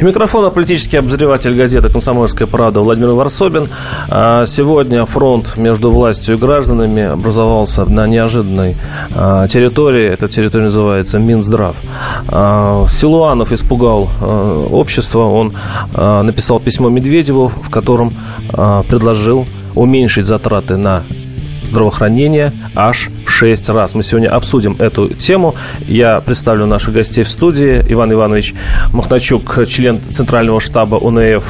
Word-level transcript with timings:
У 0.00 0.04
микрофона 0.04 0.50
политический 0.50 0.96
обозреватель 0.96 1.54
газеты 1.54 1.88
«Комсомольская 1.88 2.48
правда» 2.48 2.80
Владимир 2.80 3.10
Варсобин. 3.10 3.68
А, 4.08 4.44
сегодня 4.44 5.06
фронт 5.06 5.56
между 5.56 5.90
властью 5.90 6.34
и 6.34 6.38
гражданами 6.38 7.02
образовался 7.02 7.84
на 7.84 8.06
неожиданной 8.06 8.76
а, 9.14 9.46
территории. 9.46 10.10
Эта 10.10 10.28
территория 10.28 10.64
называется 10.64 11.18
Минздрав. 11.18 11.76
А, 12.28 12.86
Силуанов 12.88 13.52
испугал 13.52 14.08
общество. 14.70 15.20
Он 15.20 15.54
написал 15.96 16.58
письмо 16.58 16.88
Медведеву, 16.88 17.48
в 17.48 17.70
котором 17.70 18.12
предложил 18.50 19.46
уменьшить 19.74 20.26
затраты 20.26 20.76
на 20.76 21.04
здравоохранения 21.66 22.52
аж 22.74 23.10
в 23.26 23.30
6 23.30 23.68
раз. 23.70 23.94
Мы 23.94 24.02
сегодня 24.02 24.28
обсудим 24.28 24.76
эту 24.78 25.08
тему. 25.08 25.54
Я 25.86 26.20
представлю 26.20 26.66
наших 26.66 26.94
гостей 26.94 27.24
в 27.24 27.28
студии. 27.28 27.82
Иван 27.88 28.12
Иванович 28.12 28.54
Махначук, 28.92 29.66
член 29.66 30.00
Центрального 30.00 30.60
штаба 30.60 30.96
УНФ 30.96 31.44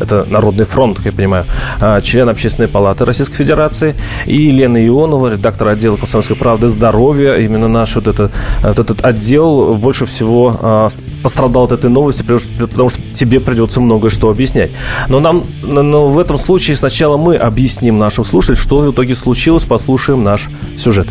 это 0.00 0.26
Народный 0.28 0.64
фронт, 0.64 0.96
как 0.96 1.06
я 1.06 1.12
понимаю, 1.12 1.44
а, 1.80 2.00
член 2.00 2.28
Общественной 2.28 2.68
палаты 2.68 3.04
Российской 3.04 3.36
Федерации, 3.36 3.94
и 4.26 4.36
Елена 4.36 4.84
Ионова, 4.84 5.32
редактор 5.32 5.68
отдела 5.68 5.96
«Комсомольской 5.96 6.36
правды. 6.36 6.68
Здоровья». 6.68 7.36
Именно 7.36 7.68
наш 7.68 7.94
вот, 7.96 8.06
это, 8.06 8.30
вот 8.62 8.78
этот 8.78 9.04
отдел 9.04 9.74
больше 9.74 10.06
всего 10.06 10.56
а, 10.60 10.88
пострадал 11.22 11.64
от 11.64 11.72
этой 11.72 11.90
новости, 11.90 12.22
потому 12.58 12.88
что 12.88 13.00
тебе 13.12 13.40
придется 13.40 13.80
многое 13.80 14.10
что 14.10 14.30
объяснять. 14.30 14.70
Но 15.08 15.20
нам 15.20 15.44
но 15.62 16.08
в 16.08 16.18
этом 16.18 16.38
случае 16.38 16.76
сначала 16.76 17.16
мы 17.16 17.36
объясним 17.36 17.98
нашим 17.98 18.24
слушателям, 18.24 18.62
что 18.62 18.78
в 18.80 18.92
итоге 18.92 19.14
случилось, 19.14 19.64
послушаем 19.64 20.22
наш 20.22 20.48
сюжет. 20.76 21.08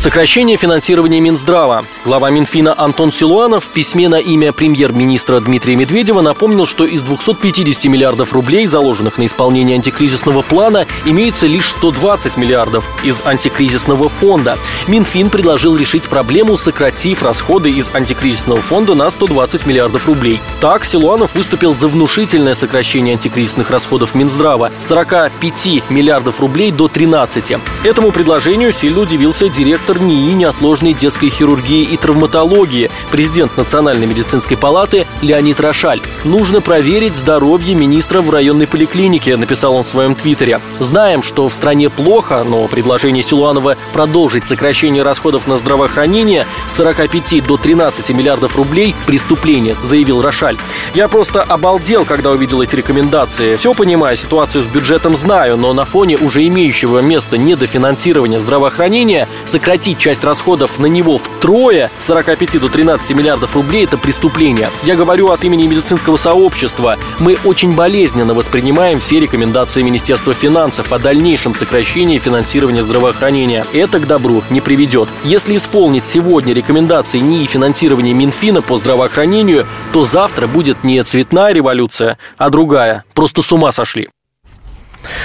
Сокращение 0.00 0.56
финансирования 0.56 1.20
Минздрава. 1.20 1.84
Глава 2.06 2.30
Минфина 2.30 2.74
Антон 2.74 3.12
Силуанов 3.12 3.66
в 3.66 3.68
письме 3.68 4.08
на 4.08 4.18
имя 4.18 4.50
премьер-министра 4.50 5.40
Дмитрия 5.40 5.76
Медведева 5.76 6.22
напомнил, 6.22 6.64
что 6.64 6.86
из 6.86 7.02
250 7.02 7.84
миллиардов 7.84 8.32
рублей, 8.32 8.64
заложенных 8.64 9.18
на 9.18 9.26
исполнение 9.26 9.76
антикризисного 9.76 10.40
плана, 10.40 10.86
имеется 11.04 11.46
лишь 11.46 11.68
120 11.68 12.38
миллиардов 12.38 12.88
из 13.04 13.20
антикризисного 13.26 14.08
фонда. 14.08 14.56
Минфин 14.86 15.28
предложил 15.28 15.76
решить 15.76 16.08
проблему, 16.08 16.56
сократив 16.56 17.22
расходы 17.22 17.70
из 17.70 17.94
антикризисного 17.94 18.62
фонда 18.62 18.94
на 18.94 19.10
120 19.10 19.66
миллиардов 19.66 20.06
рублей. 20.06 20.40
Так, 20.62 20.86
Силуанов 20.86 21.34
выступил 21.34 21.74
за 21.74 21.88
внушительное 21.88 22.54
сокращение 22.54 23.16
антикризисных 23.16 23.68
расходов 23.68 24.14
Минздрава 24.14 24.70
с 24.80 24.86
45 24.86 25.90
миллиардов 25.90 26.40
рублей 26.40 26.72
до 26.72 26.88
13. 26.88 27.58
Этому 27.84 28.12
предложению 28.12 28.72
сильно 28.72 29.00
удивился 29.00 29.50
директор 29.50 29.89
директор 29.90 30.06
НИИ 30.06 30.32
неотложной 30.34 30.92
детской 30.92 31.30
хирургии 31.30 31.82
и 31.82 31.96
травматологии, 31.96 32.90
президент 33.10 33.56
Национальной 33.56 34.06
медицинской 34.06 34.56
палаты 34.56 35.06
Леонид 35.20 35.58
Рошаль. 35.60 36.00
Нужно 36.22 36.60
проверить 36.60 37.16
здоровье 37.16 37.74
министра 37.74 38.20
в 38.20 38.30
районной 38.30 38.68
поликлинике, 38.68 39.36
написал 39.36 39.74
он 39.74 39.82
в 39.82 39.88
своем 39.88 40.14
твиттере. 40.14 40.60
Знаем, 40.78 41.22
что 41.22 41.48
в 41.48 41.54
стране 41.54 41.90
плохо, 41.90 42.44
но 42.46 42.68
предложение 42.68 43.24
Силуанова 43.24 43.76
продолжить 43.92 44.46
сокращение 44.46 45.02
расходов 45.02 45.48
на 45.48 45.56
здравоохранение 45.56 46.46
с 46.68 46.74
45 46.74 47.44
до 47.44 47.56
13 47.56 48.10
миллиардов 48.10 48.56
рублей– 48.56 48.94
преступление, 49.06 49.74
заявил 49.82 50.22
Рошаль. 50.22 50.56
Я 50.94 51.08
просто 51.08 51.42
обалдел, 51.42 52.04
когда 52.04 52.30
увидел 52.30 52.62
эти 52.62 52.76
рекомендации. 52.76 53.56
Все 53.56 53.74
понимаю, 53.74 54.16
ситуацию 54.16 54.62
с 54.62 54.66
бюджетом 54.66 55.16
знаю, 55.16 55.56
но 55.56 55.72
на 55.72 55.84
фоне 55.84 56.16
уже 56.16 56.46
имеющего 56.46 57.00
место 57.00 57.38
недофинансирования 57.38 58.38
здравоохранения 58.38 59.26
сократить 59.46 59.69
сократить 59.70 59.98
часть 59.98 60.24
расходов 60.24 60.80
на 60.80 60.86
него 60.86 61.18
втрое, 61.18 61.92
с 62.00 62.06
45 62.06 62.58
до 62.58 62.68
13 62.68 63.12
миллиардов 63.14 63.54
рублей, 63.54 63.84
это 63.84 63.96
преступление. 63.96 64.68
Я 64.82 64.96
говорю 64.96 65.28
от 65.28 65.44
имени 65.44 65.68
медицинского 65.68 66.16
сообщества. 66.16 66.98
Мы 67.20 67.38
очень 67.44 67.76
болезненно 67.76 68.34
воспринимаем 68.34 68.98
все 68.98 69.20
рекомендации 69.20 69.82
Министерства 69.82 70.34
финансов 70.34 70.92
о 70.92 70.98
дальнейшем 70.98 71.54
сокращении 71.54 72.18
финансирования 72.18 72.82
здравоохранения. 72.82 73.64
Это 73.72 74.00
к 74.00 74.08
добру 74.08 74.42
не 74.50 74.60
приведет. 74.60 75.08
Если 75.22 75.54
исполнить 75.54 76.08
сегодня 76.08 76.52
рекомендации 76.52 77.20
НИИ 77.20 77.46
финансирования 77.46 78.12
Минфина 78.12 78.62
по 78.62 78.76
здравоохранению, 78.76 79.68
то 79.92 80.04
завтра 80.04 80.48
будет 80.48 80.82
не 80.82 81.00
цветная 81.04 81.52
революция, 81.52 82.18
а 82.38 82.50
другая. 82.50 83.04
Просто 83.14 83.40
с 83.40 83.52
ума 83.52 83.70
сошли. 83.70 84.08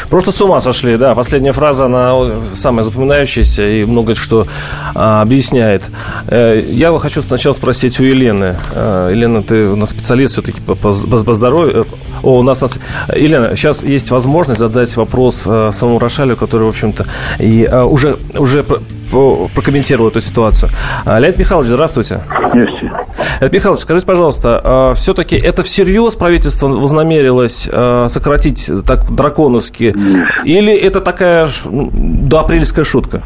Просто 0.10 0.32
с 0.32 0.42
ума 0.42 0.62
сошли, 0.62 0.98
да. 0.98 1.16
Последняя 1.16 1.52
фраза, 1.52 1.86
она 1.86 2.14
самая 2.56 2.84
запоминающаяся 2.84 3.68
и 3.68 3.86
много 3.86 4.16
что 4.16 4.46
а, 4.94 5.22
объясняет. 5.22 5.84
Э, 6.28 6.62
я 6.68 6.98
хочу 6.98 7.22
сначала 7.22 7.54
спросить 7.54 8.00
у 8.00 8.04
Елены. 8.04 8.56
Э, 8.74 9.10
Елена, 9.12 9.44
ты 9.44 9.68
у 9.68 9.76
нас 9.76 9.90
специалист 9.90 10.34
все-таки 10.34 10.62
по, 10.62 10.76
по, 10.76 10.94
по 10.94 11.34
здоровью. 11.34 11.88
О, 12.24 12.40
у 12.40 12.44
нас, 12.44 12.62
нас... 12.62 12.80
Елена, 13.16 13.56
сейчас 13.56 13.84
есть 13.84 14.12
возможность 14.12 14.60
задать 14.60 14.96
вопрос 14.96 15.44
э, 15.46 15.72
самому 15.74 16.00
Рошалю, 16.00 16.36
который, 16.36 16.64
в 16.64 16.70
общем-то, 16.70 17.06
и 17.40 17.66
а, 17.66 17.86
уже, 17.86 18.18
уже 18.34 18.66
прокомментировал 19.12 20.10
эту 20.10 20.22
ситуацию. 20.22 20.70
А, 21.06 21.20
Леонид 21.20 21.40
Михайлович, 21.40 21.70
здравствуйте. 21.70 22.22
Здравствуйте. 22.28 22.92
Леонид 23.40 23.54
Михайлович, 23.54 23.82
скажите, 23.82 24.06
пожалуйста, 24.06 24.62
а, 24.64 24.94
все-таки 24.94 25.36
это 25.38 25.64
всерьез 25.64 26.16
правительство 26.16 26.68
вознамерилось 26.68 27.70
а, 27.72 28.08
сократить 28.08 28.70
так 28.86 29.12
драконовски? 29.12 29.94
Нет. 29.96 30.28
Или 30.46 30.74
это 30.74 31.02
такая 31.02 31.48
ну, 31.66 31.90
доапрельская 31.92 32.86
шутка? 32.86 33.22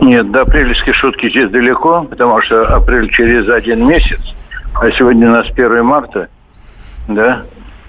Нет, 0.00 0.30
до 0.30 0.42
апрельской 0.42 0.92
шутки 0.92 1.30
здесь 1.30 1.50
далеко, 1.50 2.06
потому 2.08 2.40
что 2.42 2.66
апрель 2.66 3.10
через 3.10 3.48
один 3.48 3.86
месяц, 3.88 4.20
а 4.74 4.90
сегодня 4.92 5.28
у 5.28 5.32
нас 5.32 5.46
1 5.48 5.84
марта, 5.84 6.28
да? 7.08 7.42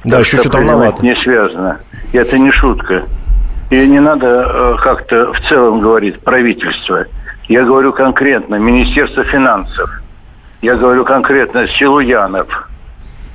Да, 0.04 0.20
еще 0.20 0.38
чуть 0.38 0.54
рановато. 0.54 1.04
Не 1.04 1.16
связано. 1.16 1.80
И 2.14 2.18
это 2.18 2.38
не 2.40 2.52
шутка. 2.52 3.04
И 3.70 3.88
не 3.88 4.00
надо 4.00 4.28
э, 4.28 4.76
как-то 4.82 5.34
в 5.34 5.40
целом 5.50 5.82
говорить 5.82 6.22
правительство. 6.24 7.06
Я 7.50 7.64
говорю 7.64 7.92
конкретно 7.92 8.56
Министерство 8.56 9.24
финансов. 9.26 9.90
Я 10.62 10.76
говорю 10.76 11.04
конкретно 11.04 11.68
Силуянов. 11.68 12.48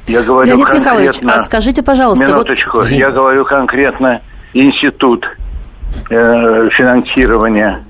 Я 0.07 0.23
говорю 0.23 0.49
Леонид 0.49 0.67
конкретно... 0.67 0.91
Михайлович, 0.91 1.21
а 1.27 1.39
скажите, 1.41 1.83
пожалуйста... 1.83 2.27
Минуточку. 2.27 2.79
Вот... 2.79 2.89
Я 2.89 3.11
говорю 3.11 3.45
конкретно 3.45 4.21
Институт 4.55 5.25
э, 6.11 6.69
финансирования 6.71 7.85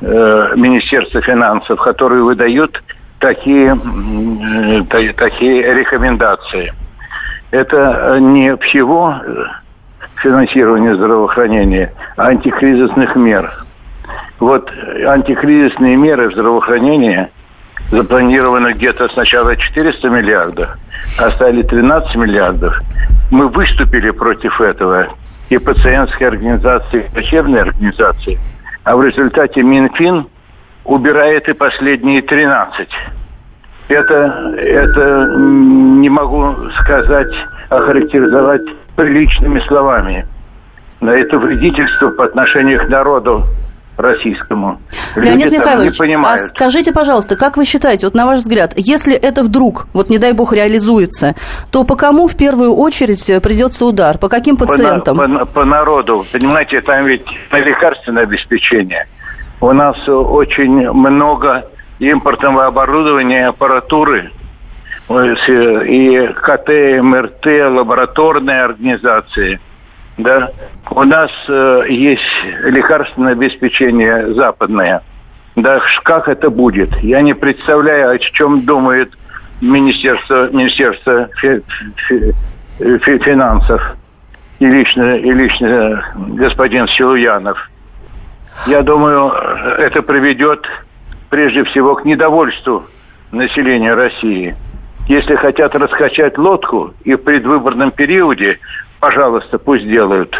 э, 0.00 0.52
Министерства 0.56 1.20
финансов, 1.20 1.80
который 1.80 2.22
выдают 2.22 2.82
такие, 3.18 3.76
э, 3.76 5.12
такие 5.16 5.74
рекомендации. 5.74 6.72
Это 7.50 8.18
не 8.20 8.56
всего 8.56 9.14
финансирования 10.16 10.94
здравоохранения, 10.94 11.92
антикризисных 12.16 13.16
мер. 13.16 13.52
Вот 14.40 14.70
антикризисные 15.06 15.96
меры 15.96 16.28
в 16.28 16.32
здравоохранении 16.32 17.28
запланировано 17.90 18.72
где-то 18.72 19.08
сначала 19.08 19.56
400 19.56 20.08
миллиардов, 20.08 20.70
а 21.18 21.30
стали 21.30 21.62
13 21.62 22.16
миллиардов. 22.16 22.78
Мы 23.30 23.48
выступили 23.48 24.10
против 24.10 24.60
этого 24.60 25.08
и 25.50 25.58
пациентские 25.58 26.28
организации, 26.28 27.04
и 27.04 27.12
врачебные 27.12 27.62
организации. 27.62 28.38
А 28.84 28.96
в 28.96 29.04
результате 29.04 29.62
Минфин 29.62 30.26
убирает 30.84 31.48
и 31.48 31.52
последние 31.52 32.22
13. 32.22 32.88
Это, 33.88 34.54
это 34.56 35.26
не 35.38 36.08
могу 36.08 36.54
сказать, 36.80 37.32
охарактеризовать 37.68 38.62
приличными 38.96 39.60
словами. 39.66 40.26
Но 41.00 41.12
это 41.12 41.38
вредительство 41.38 42.10
по 42.10 42.24
отношению 42.24 42.86
к 42.86 42.88
народу 42.88 43.44
российскому. 43.96 44.80
Леонид 45.14 45.46
Люди 45.46 45.54
Михайлович, 45.56 46.00
а 46.24 46.38
скажите, 46.38 46.92
пожалуйста, 46.92 47.36
как 47.36 47.56
вы 47.56 47.64
считаете, 47.64 48.06
вот 48.06 48.14
на 48.14 48.26
ваш 48.26 48.40
взгляд, 48.40 48.72
если 48.76 49.14
это 49.14 49.42
вдруг, 49.42 49.86
вот 49.92 50.10
не 50.10 50.18
дай 50.18 50.32
бог, 50.32 50.52
реализуется, 50.52 51.34
то 51.70 51.84
по 51.84 51.94
кому 51.94 52.26
в 52.26 52.36
первую 52.36 52.74
очередь 52.74 53.24
придется 53.42 53.86
удар? 53.86 54.18
По 54.18 54.28
каким 54.28 54.56
пациентам? 54.56 55.16
По, 55.16 55.28
по, 55.28 55.44
по 55.46 55.64
народу. 55.64 56.24
Понимаете, 56.32 56.80
там 56.80 57.06
ведь 57.06 57.26
на 57.52 57.58
лекарственное 57.58 58.24
обеспечение. 58.24 59.06
У 59.60 59.72
нас 59.72 59.96
очень 60.08 60.90
много 60.90 61.66
импортного 61.98 62.66
оборудования, 62.66 63.48
аппаратуры, 63.48 64.30
и 65.08 66.28
КТ, 66.42 67.02
МРТ, 67.02 67.46
лабораторные 67.46 68.62
организации. 68.62 69.60
Да? 70.16 70.50
У 70.90 71.02
нас 71.02 71.30
э, 71.48 71.84
есть 71.88 72.22
лекарственное 72.62 73.32
обеспечение 73.32 74.32
западное. 74.34 75.02
Да, 75.56 75.80
как 76.02 76.28
это 76.28 76.50
будет? 76.50 76.96
Я 77.00 77.20
не 77.20 77.34
представляю, 77.34 78.10
о 78.10 78.18
чем 78.18 78.64
думает 78.64 79.12
Министерства, 79.60 80.50
Министерства 80.50 81.28
фи, 81.40 81.60
фи, 82.08 82.32
фи, 82.78 83.18
финансов 83.18 83.96
и 84.58 84.66
лично, 84.66 85.16
и 85.16 85.32
лично 85.32 86.04
господин 86.16 86.88
Силуянов. 86.88 87.70
Я 88.66 88.82
думаю, 88.82 89.30
это 89.78 90.02
приведет 90.02 90.66
прежде 91.28 91.64
всего 91.64 91.96
к 91.96 92.04
недовольству 92.04 92.84
населения 93.32 93.94
России. 93.94 94.56
Если 95.06 95.34
хотят 95.36 95.74
раскачать 95.74 96.38
лодку 96.38 96.94
и 97.04 97.14
в 97.14 97.18
предвыборном 97.18 97.90
периоде, 97.90 98.58
пожалуйста, 99.00 99.58
пусть 99.58 99.86
делают. 99.86 100.34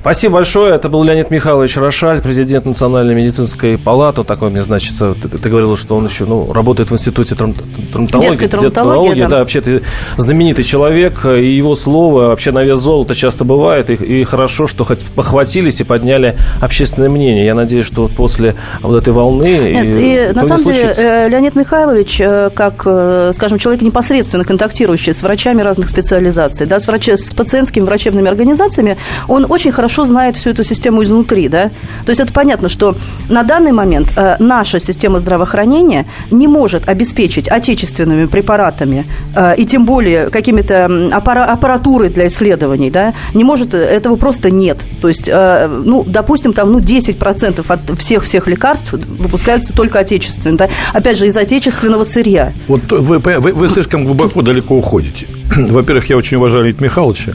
Спасибо 0.00 0.34
большое. 0.34 0.74
Это 0.74 0.88
был 0.88 1.02
Леонид 1.02 1.30
Михайлович 1.30 1.76
Рошаль, 1.76 2.20
президент 2.20 2.66
Национальной 2.66 3.14
медицинской 3.14 3.78
палаты. 3.78 4.24
Такой 4.24 4.50
мне 4.50 4.62
значится. 4.62 5.14
Ты, 5.14 5.28
ты 5.28 5.48
говорила, 5.48 5.76
что 5.76 5.96
он 5.96 6.06
еще 6.06 6.24
ну, 6.24 6.52
работает 6.52 6.90
в 6.90 6.94
институте 6.94 7.34
трам- 7.34 7.54
травматологии. 7.92 8.46
травматология, 8.46 9.24
да. 9.24 9.28
да. 9.28 9.38
Вообще, 9.38 9.60
ты 9.60 9.82
знаменитый 10.16 10.64
человек, 10.64 11.24
и 11.24 11.46
его 11.46 11.74
слово 11.74 12.28
вообще 12.28 12.52
на 12.52 12.62
вес 12.64 12.78
золота 12.78 13.14
часто 13.14 13.44
бывает. 13.44 13.90
И, 13.90 13.94
и 13.94 14.24
хорошо, 14.24 14.66
что 14.66 14.84
хоть 14.84 15.04
похватились 15.04 15.80
и 15.80 15.84
подняли 15.84 16.36
общественное 16.60 17.08
мнение. 17.08 17.44
Я 17.44 17.54
надеюсь, 17.54 17.86
что 17.86 18.08
после 18.08 18.54
вот 18.80 18.96
этой 18.96 19.12
волны... 19.12 19.72
Нет, 19.72 19.86
и, 19.86 20.30
и 20.30 20.32
на 20.32 20.44
самом 20.44 20.64
деле 20.64 20.92
э, 20.96 21.28
Леонид 21.28 21.54
Михайлович, 21.54 22.20
э, 22.20 22.50
как, 22.54 22.82
э, 22.86 23.32
скажем, 23.34 23.58
человек 23.58 23.82
непосредственно 23.82 24.44
контактирующий 24.44 25.12
с 25.12 25.22
врачами 25.22 25.62
разных 25.62 25.90
специализаций, 25.90 26.66
да, 26.66 26.80
с, 26.80 26.86
врач... 26.86 27.08
с 27.08 27.34
пациентскими 27.34 27.84
врачебными 27.84 28.28
организациями, 28.28 28.96
он 29.28 29.46
очень 29.48 29.59
очень 29.60 29.72
хорошо 29.72 30.06
знает 30.06 30.36
всю 30.36 30.50
эту 30.50 30.64
систему 30.64 31.02
изнутри, 31.02 31.48
да. 31.48 31.70
То 32.06 32.10
есть 32.10 32.20
это 32.20 32.32
понятно, 32.32 32.70
что 32.70 32.94
на 33.28 33.42
данный 33.42 33.72
момент 33.72 34.08
э, 34.16 34.36
наша 34.38 34.80
система 34.80 35.18
здравоохранения 35.18 36.06
не 36.30 36.48
может 36.48 36.88
обеспечить 36.88 37.46
отечественными 37.46 38.24
препаратами 38.24 39.04
э, 39.36 39.56
и 39.58 39.66
тем 39.66 39.84
более 39.84 40.30
какими-то 40.30 40.86
аппара- 41.12 41.44
аппаратурой 41.44 42.08
для 42.08 42.28
исследований, 42.28 42.90
да, 42.90 43.12
не 43.34 43.44
может, 43.44 43.74
этого 43.74 44.16
просто 44.16 44.50
нет. 44.50 44.78
То 45.02 45.08
есть, 45.08 45.28
э, 45.28 45.68
ну, 45.68 46.04
допустим, 46.06 46.54
там, 46.54 46.72
ну, 46.72 46.78
10% 46.78 47.64
от 47.68 47.98
всех-всех 47.98 48.48
лекарств 48.48 48.92
выпускаются 48.92 49.74
только 49.74 49.98
отечественными, 49.98 50.56
да, 50.56 50.68
опять 50.94 51.18
же, 51.18 51.26
из 51.26 51.36
отечественного 51.36 52.04
сырья. 52.04 52.54
Вот 52.66 52.90
вы, 52.90 53.18
вы, 53.18 53.52
вы 53.52 53.68
слишком 53.68 54.06
глубоко 54.06 54.40
далеко 54.40 54.74
уходите. 54.74 55.26
Во-первых, 55.56 56.08
я 56.10 56.16
очень 56.16 56.36
уважаю 56.36 56.64
Леонида 56.64 56.84
Михайловича, 56.84 57.32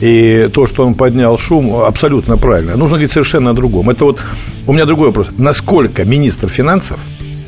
и 0.00 0.48
то, 0.52 0.66
что 0.66 0.86
он 0.86 0.94
поднял 0.94 1.36
шум, 1.36 1.74
абсолютно 1.74 2.36
правильно. 2.36 2.76
Нужно 2.76 2.96
говорить 2.96 3.12
совершенно 3.12 3.50
о 3.50 3.52
другом. 3.52 3.90
Это 3.90 4.04
вот 4.04 4.20
у 4.66 4.72
меня 4.72 4.86
другой 4.86 5.08
вопрос. 5.08 5.28
Насколько 5.36 6.04
министр 6.04 6.48
финансов, 6.48 6.98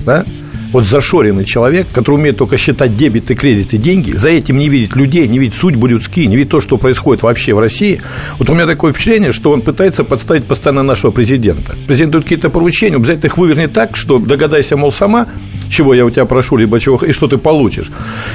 да, 0.00 0.25
вот 0.73 0.85
зашоренный 0.85 1.45
человек, 1.45 1.87
который 1.93 2.17
умеет 2.17 2.39
только 2.39 2.57
считать 2.57 2.97
дебеты, 2.97 3.35
кредиты, 3.35 3.77
деньги, 3.77 4.13
за 4.13 4.31
этим 4.31 4.59
не 4.59 4.69
видит 4.69 4.97
людей, 4.97 5.29
не 5.29 5.39
видит 5.39 5.55
судьбу 5.55 5.87
людские, 5.87 6.27
не 6.27 6.37
видит 6.37 6.51
то, 6.51 6.61
что 6.61 6.77
происходит 6.79 7.23
вообще 7.23 7.55
в 7.55 7.59
России. 7.59 8.01
Вот 8.39 8.49
у 8.51 8.55
меня 8.55 8.67
такое 8.67 8.93
впечатление, 8.93 9.33
что 9.33 9.53
он 9.53 9.63
пытается 9.63 10.05
подставить 10.05 10.45
постоянно 10.45 10.83
нашего 10.83 11.11
президента. 11.11 11.75
Президент 11.87 12.13
дает 12.13 12.25
какие-то 12.25 12.51
поручения, 12.51 12.97
обязательно 12.97 13.27
их 13.27 13.39
вывернет 13.39 13.73
так, 13.73 13.97
что 13.97 14.19
догадайся, 14.19 14.77
мол, 14.77 14.93
сама, 14.93 15.27
чего 15.71 15.95
я 15.95 16.05
у 16.05 16.11
тебя 16.11 16.25
прошу, 16.25 16.57
либо 16.57 16.81
чего, 16.81 16.97
и 16.97 17.13
что 17.13 17.29
ты 17.29 17.39
получишь. 17.39 17.91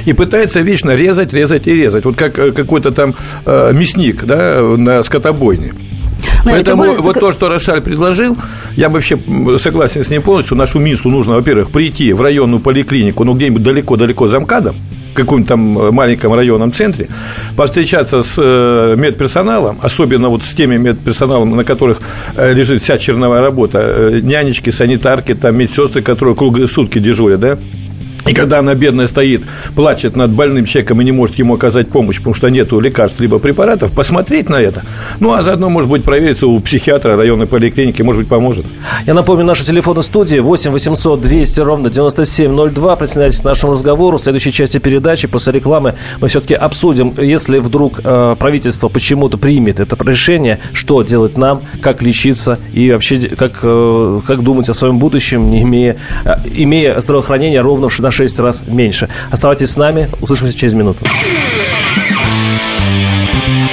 И 0.05 0.13
пытается 0.13 0.61
вечно 0.61 0.95
резать, 0.95 1.33
резать 1.33 1.67
и 1.67 1.73
резать. 1.73 2.05
Вот 2.05 2.15
как 2.15 2.37
э, 2.39 2.51
какой-то 2.51 2.91
там 2.91 3.15
э, 3.45 3.73
мясник 3.73 4.25
да, 4.25 4.61
на 4.61 5.03
скотобойне. 5.03 5.73
Но 6.47 6.53
Поэтому 6.53 6.83
более... 6.83 6.97
вот 6.97 7.19
то, 7.19 7.31
что 7.33 7.49
Рошаль 7.49 7.81
предложил, 7.81 8.37
я 8.75 8.87
вообще 8.87 9.19
согласен 9.61 10.03
с 10.03 10.09
ним 10.09 10.21
полностью. 10.21 10.55
Нашу 10.55 10.79
министру 10.79 11.11
нужно, 11.11 11.35
во-первых, 11.35 11.71
прийти 11.71 12.13
в 12.13 12.21
районную 12.21 12.61
поликлинику, 12.61 13.25
ну, 13.25 13.33
где-нибудь 13.33 13.63
далеко-далеко 13.63 14.27
за 14.27 14.39
МКАДом, 14.39 14.75
каком-то 15.13 15.49
там 15.49 15.77
э, 15.77 15.91
маленьком 15.91 16.33
районном 16.33 16.71
центре, 16.71 17.09
повстречаться 17.57 18.23
с 18.23 18.35
э, 18.37 18.95
медперсоналом, 18.95 19.77
особенно 19.81 20.29
вот 20.29 20.43
с 20.43 20.53
теми 20.53 20.77
медперсоналом, 20.77 21.55
на 21.55 21.65
которых 21.65 21.99
э, 22.35 22.53
лежит 22.53 22.81
вся 22.81 22.97
черновая 22.97 23.41
работа, 23.41 24.11
нянечки, 24.21 24.69
санитарки, 24.69 25.33
там 25.33 25.57
медсестры, 25.57 26.01
которые 26.01 26.35
круглые 26.35 26.67
сутки 26.67 26.99
дежурят, 26.99 27.39
да, 27.41 27.57
и 28.25 28.33
когда 28.33 28.59
она, 28.59 28.75
бедная, 28.75 29.07
стоит, 29.07 29.43
плачет 29.75 30.15
над 30.15 30.31
больным 30.31 30.65
человеком 30.65 31.01
и 31.01 31.05
не 31.05 31.11
может 31.11 31.35
ему 31.35 31.53
оказать 31.53 31.89
помощь, 31.89 32.17
потому 32.17 32.35
что 32.35 32.49
нет 32.49 32.71
лекарств 32.71 33.19
либо 33.19 33.39
препаратов, 33.39 33.91
посмотреть 33.91 34.49
на 34.49 34.55
это. 34.55 34.83
Ну, 35.19 35.33
а 35.33 35.41
заодно, 35.41 35.69
может 35.69 35.89
быть, 35.89 36.03
провериться 36.03 36.47
у 36.47 36.59
психиатра 36.59 37.15
районной 37.15 37.47
поликлиники, 37.47 38.01
может 38.01 38.21
быть, 38.21 38.29
поможет. 38.29 38.65
Я 39.05 39.13
напомню, 39.13 39.45
наши 39.45 39.65
телефоны 39.65 40.01
студии 40.01 40.39
8 40.39 40.71
800 40.71 41.21
200 41.21 41.59
ровно 41.61 41.89
9702. 41.89 42.95
Присоединяйтесь 42.95 43.41
к 43.41 43.43
нашему 43.45 43.73
разговору. 43.73 44.17
В 44.17 44.21
следующей 44.21 44.51
части 44.51 44.77
передачи, 44.77 45.27
после 45.27 45.53
рекламы, 45.53 45.95
мы 46.19 46.27
все-таки 46.27 46.53
обсудим, 46.53 47.13
если 47.17 47.59
вдруг 47.59 48.01
э, 48.03 48.35
правительство 48.37 48.89
почему-то 48.89 49.37
примет 49.37 49.79
это 49.79 49.97
решение, 50.09 50.59
что 50.73 51.01
делать 51.03 51.37
нам, 51.37 51.61
как 51.81 52.01
лечиться 52.01 52.59
и 52.73 52.91
вообще 52.91 53.19
как, 53.29 53.59
э, 53.63 54.21
как 54.27 54.41
думать 54.43 54.69
о 54.69 54.73
своем 54.73 54.99
будущем, 54.99 55.49
не 55.49 55.63
имея, 55.63 55.97
э, 56.25 56.35
имея 56.55 56.99
здравоохранение 56.99 57.61
ровно 57.61 57.89
в 57.89 57.93
6 58.11 58.39
раз 58.39 58.63
меньше. 58.67 59.09
Оставайтесь 59.31 59.71
с 59.71 59.77
нами, 59.77 60.09
услышимся 60.21 60.57
через 60.57 60.73
минуту. 60.73 61.05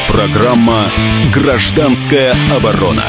Программа 0.09 0.85
«Гражданская 1.33 2.37
оборона». 2.55 3.05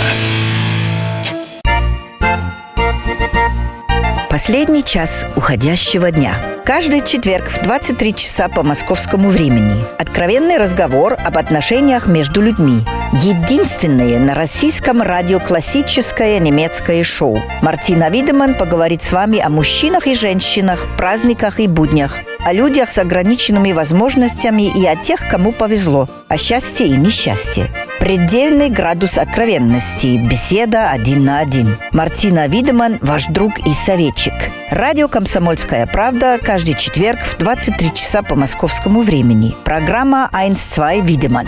Последний 4.36 4.84
час 4.84 5.26
уходящего 5.38 6.12
дня. 6.12 6.34
Каждый 6.66 7.02
четверг 7.06 7.48
в 7.48 7.64
23 7.64 8.16
часа 8.16 8.50
по 8.50 8.64
московскому 8.64 9.30
времени. 9.30 9.82
Откровенный 9.98 10.58
разговор 10.58 11.14
об 11.14 11.38
отношениях 11.38 12.08
между 12.08 12.42
людьми. 12.42 12.82
Единственное 13.24 14.20
на 14.20 14.36
российском 14.36 15.02
радио 15.02 15.40
классическое 15.40 16.38
немецкое 16.38 17.02
шоу. 17.06 17.42
Мартина 17.62 18.10
Видеман 18.10 18.56
поговорит 18.56 19.04
с 19.04 19.14
вами 19.14 19.40
о 19.40 19.48
мужчинах 19.50 20.06
и 20.06 20.16
женщинах, 20.16 20.86
праздниках 20.98 21.62
и 21.62 21.68
буднях, 21.68 22.18
о 22.46 22.52
людях 22.52 22.92
с 22.92 22.98
ограниченными 22.98 23.72
возможностями 23.72 24.64
и 24.64 24.86
о 24.86 24.98
тех, 24.98 25.30
кому 25.30 25.54
повезло, 25.54 26.10
о 26.28 26.38
счастье 26.38 26.88
и 26.88 26.98
несчастье. 26.98 27.68
Предельный 28.02 28.70
градус 28.70 29.18
откровенности. 29.18 30.18
Беседа 30.18 30.90
один 30.90 31.24
на 31.24 31.40
один. 31.40 31.78
Мартина 31.94 32.48
Видеман, 32.48 32.98
ваш 33.02 33.28
друг 33.28 33.60
и 33.66 33.74
советчик. 33.74 34.34
Радио 34.72 35.08
«Комсомольская 35.08 35.86
правда» 35.86 36.38
каждый 36.44 36.74
четверг 36.74 37.22
в 37.22 37.38
23 37.38 37.94
часа 37.94 38.24
по 38.24 38.36
московскому 38.36 39.00
времени. 39.00 39.56
Программа 39.64 40.30
«Айнс-2 40.34 41.02
Видеман». 41.02 41.48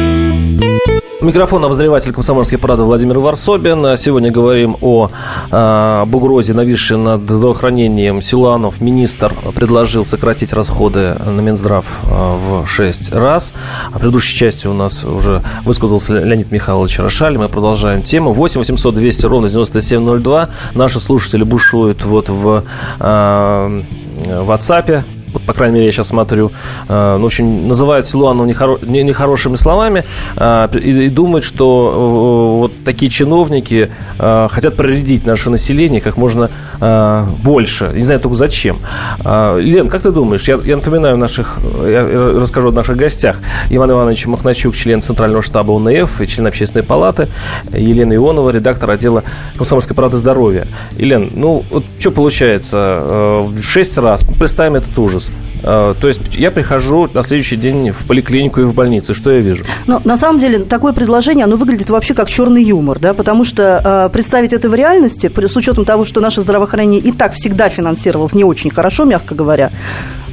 Микрофон 1.21 1.63
обозреватель 1.63 2.11
комсомольской 2.13 2.57
правды 2.57 2.83
Владимир 2.83 3.19
Варсобин. 3.19 3.95
Сегодня 3.95 4.31
говорим 4.31 4.75
о, 4.81 5.09
а, 5.51 6.01
об 6.01 6.15
угрозе, 6.15 6.55
нависшей 6.55 6.97
над 6.97 7.29
здравоохранением 7.29 8.23
Силуанов. 8.23 8.81
Министр 8.81 9.31
предложил 9.53 10.03
сократить 10.03 10.51
расходы 10.51 11.13
на 11.23 11.39
Минздрав 11.41 11.85
а, 12.09 12.63
в 12.63 12.67
6 12.67 13.13
раз. 13.13 13.53
А 13.93 13.97
в 13.97 14.01
предыдущей 14.01 14.35
части 14.35 14.65
у 14.65 14.73
нас 14.73 15.03
уже 15.03 15.43
высказался 15.63 16.15
Леонид 16.15 16.51
Михайлович 16.51 16.97
Рошаль. 16.97 17.37
Мы 17.37 17.49
продолжаем 17.49 18.01
тему. 18.01 18.33
8 18.33 18.59
800 18.59 18.95
200 18.95 19.25
ровно 19.27 19.47
9702. 19.47 20.49
Наши 20.73 20.99
слушатели 20.99 21.43
бушуют 21.43 22.03
вот 22.03 22.29
в 22.29 22.63
э, 22.99 23.83
WhatsApp 24.25 25.03
вот, 25.33 25.43
по 25.43 25.53
крайней 25.53 25.75
мере, 25.75 25.85
я 25.85 25.91
сейчас 25.91 26.07
смотрю, 26.07 26.51
э, 26.89 27.17
ну, 27.19 27.25
очень 27.25 27.67
называют 27.67 28.07
Силуанова 28.07 28.45
нехоро, 28.45 28.77
не, 28.81 29.03
нехорошими 29.03 29.55
словами 29.55 30.03
э, 30.35 30.67
и, 30.73 31.05
и 31.05 31.09
думают, 31.09 31.45
что 31.45 31.91
э, 31.93 32.59
вот 32.59 32.83
такие 32.83 33.09
чиновники 33.09 33.89
э, 34.19 34.47
хотят 34.51 34.75
проредить 34.75 35.25
наше 35.25 35.49
население 35.49 36.01
как 36.01 36.17
можно 36.17 36.49
э, 36.79 37.25
больше. 37.43 37.91
Не 37.93 38.01
знаю 38.01 38.19
только 38.19 38.35
зачем. 38.35 38.79
Э, 39.23 39.59
Лен, 39.59 39.87
как 39.87 40.01
ты 40.01 40.11
думаешь? 40.11 40.47
Я, 40.47 40.59
я 40.65 40.75
напоминаю 40.75 41.17
наших, 41.17 41.59
я 41.85 42.05
расскажу 42.05 42.69
о 42.69 42.71
наших 42.71 42.97
гостях. 42.97 43.37
Иван 43.69 43.91
Иванович 43.91 44.25
Махначук, 44.25 44.75
член 44.75 45.01
Центрального 45.01 45.43
штаба 45.43 45.71
УНФ 45.71 46.21
и 46.21 46.27
член 46.27 46.47
Общественной 46.47 46.83
палаты. 46.83 47.29
Елена 47.71 48.13
Ионова, 48.13 48.49
редактор 48.49 48.91
отдела 48.91 49.23
«Комсомольской 49.55 49.95
правды 49.95 50.17
здоровья». 50.17 50.67
Елена, 50.97 51.27
ну, 51.33 51.63
вот 51.71 51.85
что 51.99 52.11
получается? 52.11 52.77
Э, 52.77 53.41
в 53.47 53.63
шесть 53.63 53.97
раз, 53.97 54.25
представим 54.37 54.75
этот 54.75 54.97
ужас, 54.99 55.20
Э, 55.20 55.20
то 55.61 55.95
есть 56.03 56.35
я 56.35 56.51
прихожу 56.51 57.09
на 57.13 57.23
следующий 57.23 57.55
день 57.55 57.91
в 57.91 58.07
поликлинику 58.07 58.61
и 58.61 58.63
в 58.63 58.73
больницу. 58.73 59.13
Что 59.13 59.31
я 59.31 59.39
вижу? 59.39 59.63
Но 59.87 60.01
на 60.03 60.17
самом 60.17 60.39
деле 60.39 60.59
такое 60.59 60.93
предложение, 60.93 61.45
оно 61.45 61.55
выглядит 61.55 61.89
вообще 61.89 62.13
как 62.13 62.29
черный 62.29 62.63
юмор, 62.63 62.99
да, 62.99 63.13
потому 63.13 63.43
что 63.43 63.81
э, 63.83 64.09
представить 64.11 64.53
это 64.53 64.69
в 64.69 64.75
реальности, 64.75 65.31
с 65.35 65.55
учетом 65.55 65.85
того, 65.85 66.05
что 66.05 66.21
наше 66.21 66.41
здравоохранение 66.41 66.99
и 66.99 67.11
так 67.11 67.33
всегда 67.33 67.69
финансировалось 67.69 68.33
не 68.33 68.43
очень 68.43 68.71
хорошо, 68.71 69.05
мягко 69.05 69.35
говоря, 69.35 69.71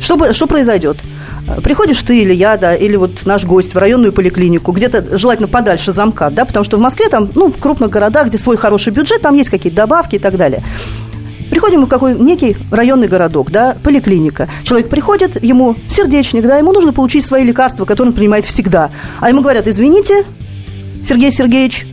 что, 0.00 0.32
что 0.32 0.46
произойдет? 0.46 0.98
Приходишь 1.62 2.02
ты 2.02 2.20
или 2.20 2.34
я, 2.34 2.56
да, 2.56 2.74
или 2.74 2.96
вот 2.96 3.24
наш 3.24 3.44
гость 3.44 3.74
в 3.74 3.78
районную 3.78 4.12
поликлинику, 4.12 4.72
где-то 4.72 5.16
желательно 5.16 5.48
подальше 5.48 5.92
замка, 5.92 6.30
да, 6.30 6.44
потому 6.44 6.64
что 6.64 6.76
в 6.76 6.80
Москве 6.80 7.08
там, 7.08 7.30
ну, 7.34 7.50
в 7.50 7.58
крупных 7.58 7.90
городах, 7.90 8.28
где 8.28 8.38
свой 8.38 8.56
хороший 8.56 8.92
бюджет, 8.92 9.22
там 9.22 9.34
есть 9.34 9.48
какие-то 9.48 9.76
добавки 9.76 10.16
и 10.16 10.18
так 10.18 10.36
далее. 10.36 10.62
Приходим 11.50 11.84
в 11.84 11.88
какой 11.88 12.14
некий 12.14 12.56
районный 12.70 13.08
городок, 13.08 13.50
да, 13.50 13.76
поликлиника. 13.82 14.48
Человек 14.64 14.88
приходит, 14.88 15.42
ему 15.42 15.76
сердечник, 15.88 16.42
да, 16.42 16.58
ему 16.58 16.72
нужно 16.72 16.92
получить 16.92 17.24
свои 17.24 17.44
лекарства, 17.44 17.84
которые 17.84 18.10
он 18.10 18.16
принимает 18.16 18.44
всегда. 18.44 18.90
А 19.20 19.28
ему 19.28 19.40
говорят, 19.40 19.66
извините, 19.66 20.24
Сергей 21.04 21.32
Сергеевич, 21.32 21.86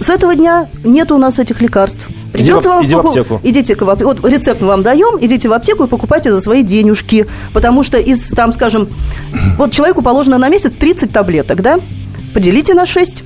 с 0.00 0.10
этого 0.10 0.34
дня 0.34 0.68
нет 0.84 1.10
у 1.10 1.18
нас 1.18 1.38
этих 1.38 1.60
лекарств. 1.60 2.06
Придется 2.32 2.68
иди 2.68 2.68
вам 2.68 2.84
иди 2.84 2.94
в 2.94 2.98
аптеку. 2.98 3.40
Идите 3.42 3.74
к 3.74 3.82
Вот 3.82 4.24
рецепт 4.24 4.60
мы 4.60 4.68
вам 4.68 4.82
даем, 4.82 5.18
идите 5.20 5.48
в 5.48 5.52
аптеку 5.52 5.84
и 5.84 5.88
покупайте 5.88 6.30
за 6.30 6.40
свои 6.40 6.62
денежки. 6.62 7.26
Потому 7.54 7.82
что 7.82 7.98
из, 7.98 8.30
там, 8.30 8.52
скажем, 8.52 8.88
вот 9.56 9.72
человеку 9.72 10.02
положено 10.02 10.38
на 10.38 10.48
месяц 10.48 10.72
30 10.78 11.10
таблеток, 11.10 11.62
да? 11.62 11.80
Поделите 12.34 12.74
на 12.74 12.86
6. 12.86 13.24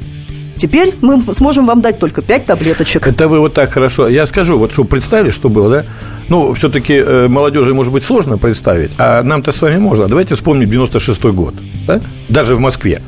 Теперь 0.57 0.95
мы 1.01 1.23
сможем 1.35 1.67
вам 1.67 1.81
дать 1.81 1.99
только 1.99 2.23
5 2.23 2.45
таблеточек. 2.45 3.07
Это 3.07 3.29
вы 3.29 3.41
вот 3.41 3.55
так 3.55 3.73
хорошо. 3.73 4.09
Я 4.09 4.27
скажу, 4.27 4.59
вот 4.59 4.73
что 4.73 4.85
представили, 4.85 5.31
что 5.31 5.49
было, 5.49 5.71
да? 5.71 5.85
Ну, 6.29 6.55
все-таки 6.55 6.95
э, 6.95 7.29
молодежи, 7.29 7.75
может 7.75 7.93
быть, 7.93 8.05
сложно 8.05 8.39
представить, 8.39 8.93
а 8.99 9.23
нам-то 9.23 9.53
с 9.53 9.61
вами 9.61 9.79
можно. 9.79 10.09
Давайте 10.09 10.35
вспомним 10.35 10.69
96-й 10.69 11.33
год, 11.33 11.55
да? 11.87 12.01
Даже 12.29 12.55
в 12.55 12.61
Москве 12.61 13.03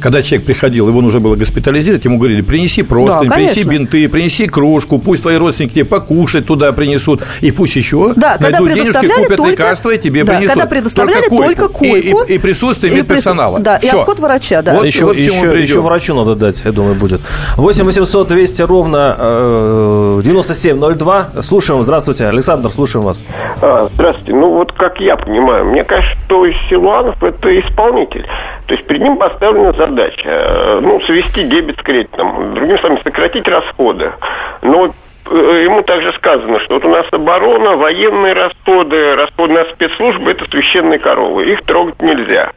когда 0.00 0.22
человек 0.22 0.46
приходил, 0.46 0.88
его 0.88 1.00
нужно 1.00 1.20
было 1.20 1.36
госпитализировать, 1.36 2.04
ему 2.04 2.18
говорили, 2.18 2.40
принеси 2.40 2.82
простынь, 2.82 3.28
да, 3.28 3.34
принеси 3.34 3.62
бинты, 3.64 4.08
принеси 4.08 4.46
кружку, 4.46 4.98
пусть 4.98 5.22
твои 5.22 5.36
родственники 5.36 5.74
тебе 5.74 5.84
покушать 5.84 6.46
туда 6.46 6.72
принесут, 6.72 7.22
и 7.40 7.50
пусть 7.50 7.76
еще 7.76 8.12
да, 8.16 8.36
найдут 8.40 8.72
денежки, 8.72 9.08
купят 9.08 9.36
только, 9.36 9.50
лекарства 9.52 9.90
и 9.90 9.98
тебе 9.98 10.24
да, 10.24 10.32
принесут. 10.32 10.54
Когда 10.54 10.66
предоставляли 10.66 11.28
только, 11.28 11.36
койку, 11.36 11.44
только 11.44 11.68
койку. 11.68 12.22
И, 12.24 12.32
и, 12.32 12.34
и 12.36 12.38
присутствие 12.38 12.92
и 12.92 12.96
медперсонала. 12.96 13.58
Да, 13.60 13.78
Все. 13.78 13.88
и 13.88 13.90
обход 13.90 14.20
врача, 14.20 14.62
да. 14.62 14.74
Вот, 14.74 14.84
еще, 14.84 15.06
вот 15.06 15.16
еще, 15.16 15.60
еще 15.60 15.80
врачу 15.80 16.14
надо 16.14 16.34
дать, 16.34 16.62
я 16.64 16.72
думаю, 16.72 16.94
будет. 16.94 17.20
8 17.56 17.84
800 17.84 18.28
200 18.28 18.62
ровно 18.62 19.16
э, 19.18 20.20
9702. 20.22 21.28
Слушаем, 21.42 21.82
здравствуйте, 21.82 22.26
Александр, 22.26 22.70
слушаем 22.70 23.04
вас. 23.04 23.22
А, 23.60 23.88
здравствуйте. 23.94 24.32
Ну, 24.34 24.52
вот 24.52 24.72
как 24.72 25.00
я 25.00 25.16
понимаю, 25.16 25.64
мне 25.64 25.84
кажется, 25.84 26.16
что 26.26 26.46
Силуанов– 26.68 27.22
это 27.22 27.60
исполнитель. 27.60 28.26
То 28.68 28.74
есть 28.74 28.86
перед 28.86 29.00
ним 29.00 29.16
поставлена 29.16 29.72
задача, 29.72 30.28
э, 30.28 30.80
ну, 30.82 31.00
свести 31.00 31.44
дебет 31.44 31.78
с 31.80 31.82
кредитом, 31.82 32.54
другими 32.54 32.76
словами, 32.76 33.00
сократить 33.02 33.48
расходы. 33.48 34.12
Но 34.60 34.90
э, 35.30 35.62
ему 35.64 35.80
также 35.82 36.12
сказано, 36.12 36.60
что 36.60 36.74
вот 36.74 36.84
у 36.84 36.88
нас 36.90 37.06
оборона, 37.10 37.76
военные 37.76 38.34
расходы, 38.34 39.16
расходы 39.16 39.54
на 39.54 39.64
спецслужбы– 39.72 40.30
это 40.32 40.44
священные 40.50 40.98
коровы, 40.98 41.50
их 41.50 41.62
трогать 41.62 42.02
нельзя. 42.02 42.52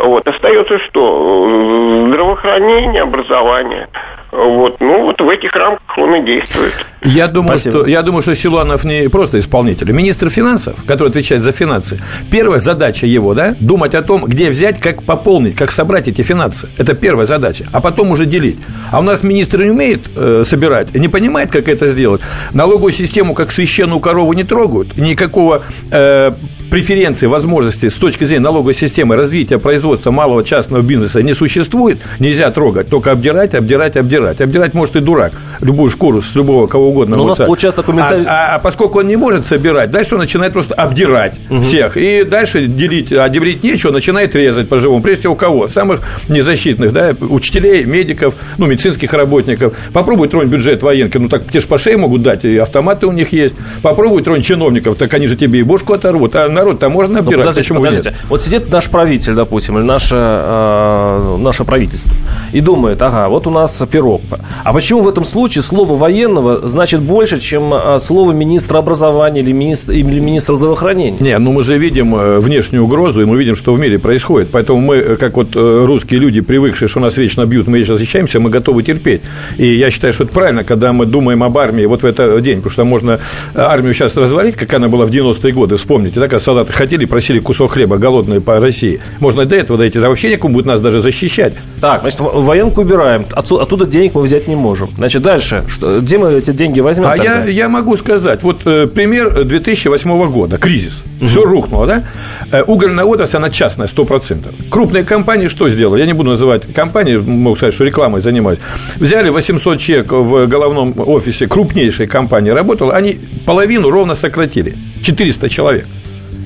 Вот. 0.00 0.26
Остается 0.26 0.80
что? 0.80 1.46
Э, 1.48 2.08
здравоохранение, 2.08 3.02
образование– 3.02 3.86
вот, 4.32 4.80
ну 4.80 5.04
вот 5.04 5.20
в 5.20 5.28
этих 5.28 5.52
рамках 5.52 5.98
он 5.98 6.14
и 6.14 6.24
действует. 6.24 6.72
Я 7.02 7.28
думаю, 7.28 7.58
что, 7.58 7.86
я 7.86 8.00
думаю, 8.00 8.22
что 8.22 8.34
Силуанов 8.34 8.82
не 8.82 9.10
просто 9.10 9.38
исполнитель. 9.38 9.90
А 9.90 9.92
министр 9.92 10.30
финансов, 10.30 10.74
который 10.86 11.08
отвечает 11.08 11.42
за 11.42 11.52
финансы, 11.52 12.00
первая 12.30 12.58
задача 12.58 13.06
его, 13.06 13.34
да, 13.34 13.54
думать 13.60 13.94
о 13.94 14.00
том, 14.00 14.24
где 14.24 14.48
взять, 14.48 14.80
как 14.80 15.02
пополнить, 15.02 15.54
как 15.54 15.70
собрать 15.70 16.08
эти 16.08 16.22
финансы. 16.22 16.70
Это 16.78 16.94
первая 16.94 17.26
задача. 17.26 17.66
А 17.72 17.82
потом 17.82 18.10
уже 18.10 18.24
делить. 18.24 18.58
А 18.90 19.00
у 19.00 19.02
нас 19.02 19.22
министр 19.22 19.64
не 19.64 19.70
умеет 19.70 20.08
э, 20.16 20.44
собирать, 20.46 20.94
не 20.94 21.08
понимает, 21.08 21.50
как 21.50 21.68
это 21.68 21.88
сделать. 21.88 22.22
Налоговую 22.54 22.92
систему, 22.94 23.34
как 23.34 23.50
священную 23.50 24.00
корову, 24.00 24.32
не 24.32 24.44
трогают. 24.44 24.96
Никакого 24.96 25.62
э, 25.90 26.32
преференции, 26.72 27.26
возможности 27.26 27.90
с 27.90 27.94
точки 27.96 28.24
зрения 28.24 28.44
налоговой 28.44 28.72
системы 28.72 29.14
развития 29.14 29.58
производства 29.58 30.10
малого 30.10 30.42
частного 30.42 30.80
бизнеса 30.80 31.22
не 31.22 31.34
существует. 31.34 32.00
Нельзя 32.18 32.50
трогать, 32.50 32.88
только 32.88 33.10
обдирать, 33.10 33.54
обдирать, 33.54 33.98
обдирать 33.98 34.40
обдирать. 34.40 34.72
Может 34.72 34.96
и 34.96 35.00
дурак. 35.00 35.34
Любую 35.62 35.90
шкуру 35.90 36.20
с 36.20 36.34
любого 36.34 36.66
кого 36.66 36.88
угодно. 36.90 37.16
Но 37.16 37.24
у 37.24 37.28
нас 37.28 37.38
получается 37.38 37.82
такой 37.82 37.94
менталь... 37.94 38.24
а, 38.26 38.52
а, 38.52 38.54
а 38.56 38.58
поскольку 38.58 38.98
он 38.98 39.08
не 39.08 39.16
может 39.16 39.46
собирать, 39.46 39.90
дальше 39.90 40.14
он 40.14 40.20
начинает 40.20 40.52
просто 40.52 40.74
обдирать 40.74 41.36
угу. 41.48 41.60
всех. 41.60 41.96
И 41.96 42.24
дальше 42.24 42.66
делить, 42.66 43.12
а 43.12 43.28
делить 43.28 43.62
нечего, 43.62 43.90
начинает 43.90 44.34
резать 44.34 44.68
по-живому. 44.68 45.02
Прежде 45.02 45.20
всего, 45.20 45.34
у 45.34 45.36
кого? 45.36 45.68
Самых 45.68 46.00
незащитных, 46.28 46.92
да, 46.92 47.14
учителей, 47.20 47.84
медиков, 47.84 48.34
ну, 48.58 48.66
медицинских 48.66 49.12
работников. 49.12 49.74
Попробуй 49.92 50.28
тронь 50.28 50.48
бюджет 50.48 50.82
военки, 50.82 51.16
ну, 51.18 51.28
так 51.28 51.50
те 51.50 51.60
ж 51.60 51.66
по 51.66 51.78
шее 51.78 51.96
могут 51.96 52.22
дать, 52.22 52.44
и 52.44 52.56
автоматы 52.58 53.06
у 53.06 53.12
них 53.12 53.32
есть. 53.32 53.54
Попробуй 53.82 54.22
тронь 54.22 54.42
чиновников, 54.42 54.96
так 54.96 55.14
они 55.14 55.26
же 55.26 55.36
тебе 55.36 55.60
и 55.60 55.62
бошку 55.62 55.94
оторвут. 55.94 56.34
А 56.34 56.48
народ-то 56.48 56.88
можно 56.88 57.20
обдирать, 57.20 57.38
ну, 57.38 57.44
подождите, 57.44 57.62
почему 57.62 57.80
подождите. 57.80 58.10
нет? 58.10 58.18
Вот 58.28 58.42
сидит 58.42 58.70
наш 58.70 58.90
правитель, 58.90 59.34
допустим, 59.34 59.78
или 59.78 59.84
наше, 59.84 60.16
э, 60.18 61.36
наше 61.38 61.64
правительство, 61.64 62.12
и 62.52 62.60
думает, 62.60 63.00
ага, 63.00 63.28
вот 63.28 63.46
у 63.46 63.50
нас 63.50 63.76
срок. 63.78 64.22
А 64.64 64.72
почему 64.72 65.00
в 65.02 65.08
этом 65.08 65.24
случае 65.24 65.51
слово 65.60 65.96
военного 65.96 66.66
значит 66.66 67.00
больше, 67.00 67.38
чем 67.38 67.72
а, 67.74 67.98
слово 67.98 68.32
министра 68.32 68.78
образования 68.78 69.40
или 69.40 69.52
министра, 69.52 69.94
или 69.94 70.20
министра 70.20 70.54
здравоохранения? 70.54 71.18
Не, 71.20 71.38
ну 71.38 71.52
мы 71.52 71.64
же 71.64 71.76
видим 71.78 72.14
э, 72.14 72.38
внешнюю 72.38 72.84
угрозу, 72.84 73.22
и 73.22 73.24
мы 73.24 73.36
видим, 73.36 73.56
что 73.56 73.74
в 73.74 73.80
мире 73.80 73.98
происходит. 73.98 74.48
Поэтому 74.52 74.80
мы, 74.80 74.96
э, 74.96 75.16
как 75.16 75.36
вот 75.36 75.54
э, 75.54 75.84
русские 75.84 76.20
люди, 76.20 76.40
привыкшие, 76.40 76.88
что 76.88 77.00
нас 77.00 77.16
вечно 77.16 77.44
бьют, 77.46 77.66
мы 77.66 77.78
вечно 77.78 77.96
защищаемся, 77.96 78.40
мы 78.40 78.50
готовы 78.50 78.82
терпеть. 78.82 79.22
И 79.58 79.66
я 79.66 79.90
считаю, 79.90 80.12
что 80.12 80.24
это 80.24 80.32
правильно, 80.32 80.64
когда 80.64 80.92
мы 80.92 81.06
думаем 81.06 81.42
об 81.42 81.58
армии 81.58 81.84
вот 81.84 82.02
в 82.02 82.06
этот 82.06 82.42
день, 82.42 82.56
потому 82.56 82.70
что 82.70 82.84
можно 82.84 83.20
армию 83.54 83.94
сейчас 83.94 84.16
развалить, 84.16 84.56
как 84.56 84.72
она 84.74 84.88
была 84.88 85.06
в 85.06 85.10
90-е 85.10 85.52
годы, 85.52 85.76
вспомните, 85.76 86.20
да, 86.20 86.28
когда 86.28 86.40
солдаты 86.40 86.72
хотели, 86.72 87.04
просили 87.04 87.38
кусок 87.38 87.72
хлеба, 87.72 87.96
голодные 87.96 88.40
по 88.40 88.60
России. 88.60 89.00
Можно 89.20 89.44
до 89.46 89.56
этого 89.56 89.78
дойти, 89.78 89.98
а 89.98 90.08
вообще 90.08 90.30
некому 90.30 90.54
будет 90.54 90.66
нас 90.66 90.80
даже 90.80 91.00
защищать. 91.00 91.54
Так, 91.80 92.02
значит, 92.02 92.20
военку 92.20 92.82
убираем, 92.82 93.26
оттуда 93.32 93.86
денег 93.86 94.14
мы 94.14 94.22
взять 94.22 94.48
не 94.48 94.56
можем. 94.56 94.90
Значит, 94.96 95.22
дальше, 95.22 95.41
что, 95.68 96.00
где 96.00 96.18
мы 96.18 96.32
эти 96.32 96.52
деньги 96.52 96.80
возьмем? 96.80 97.08
А 97.08 97.16
я, 97.16 97.44
я 97.44 97.68
могу 97.68 97.96
сказать, 97.96 98.42
вот 98.42 98.62
э, 98.64 98.86
пример 98.86 99.44
2008 99.44 100.30
года, 100.30 100.58
кризис. 100.58 101.02
Угу. 101.20 101.26
Все 101.26 101.44
рухнуло, 101.44 101.86
да? 101.86 102.04
Э, 102.50 102.62
угольная 102.62 103.04
отрасль, 103.04 103.36
она 103.36 103.50
частная, 103.50 103.86
100%. 103.86 104.70
Крупные 104.70 105.04
компании 105.04 105.48
что 105.48 105.68
сделали? 105.68 106.00
Я 106.00 106.06
не 106.06 106.12
буду 106.12 106.30
называть 106.30 106.72
компании, 106.72 107.16
могу 107.16 107.56
сказать, 107.56 107.74
что 107.74 107.84
рекламой 107.84 108.20
занимаюсь. 108.20 108.58
Взяли 108.96 109.28
800 109.28 109.78
человек 109.78 110.12
в 110.12 110.46
головном 110.46 110.94
офисе 110.96 111.46
крупнейшей 111.46 112.06
компании 112.06 112.50
работало, 112.50 112.94
они 112.94 113.18
половину 113.46 113.90
ровно 113.90 114.14
сократили. 114.14 114.74
400 115.02 115.48
человек. 115.48 115.86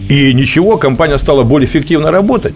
И 0.08 0.32
ничего, 0.32 0.76
компания 0.76 1.18
стала 1.18 1.42
более 1.42 1.68
эффективно 1.68 2.10
работать. 2.10 2.54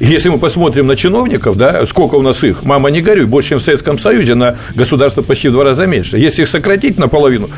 Если 0.00 0.28
мы 0.28 0.38
посмотрим 0.38 0.86
на 0.86 0.96
чиновников, 0.96 1.56
да, 1.56 1.84
сколько 1.86 2.14
у 2.14 2.22
нас 2.22 2.42
их, 2.44 2.64
мама, 2.64 2.90
не 2.90 3.00
горюй, 3.00 3.26
больше, 3.26 3.50
чем 3.50 3.58
в 3.58 3.62
Советском 3.62 3.98
Союзе, 3.98 4.34
на 4.34 4.56
государство 4.74 5.22
почти 5.22 5.48
в 5.48 5.52
два 5.52 5.64
раза 5.64 5.86
меньше. 5.86 6.18
Если 6.18 6.42
их 6.42 6.48
сократить 6.48 6.98
наполовину, 6.98 7.50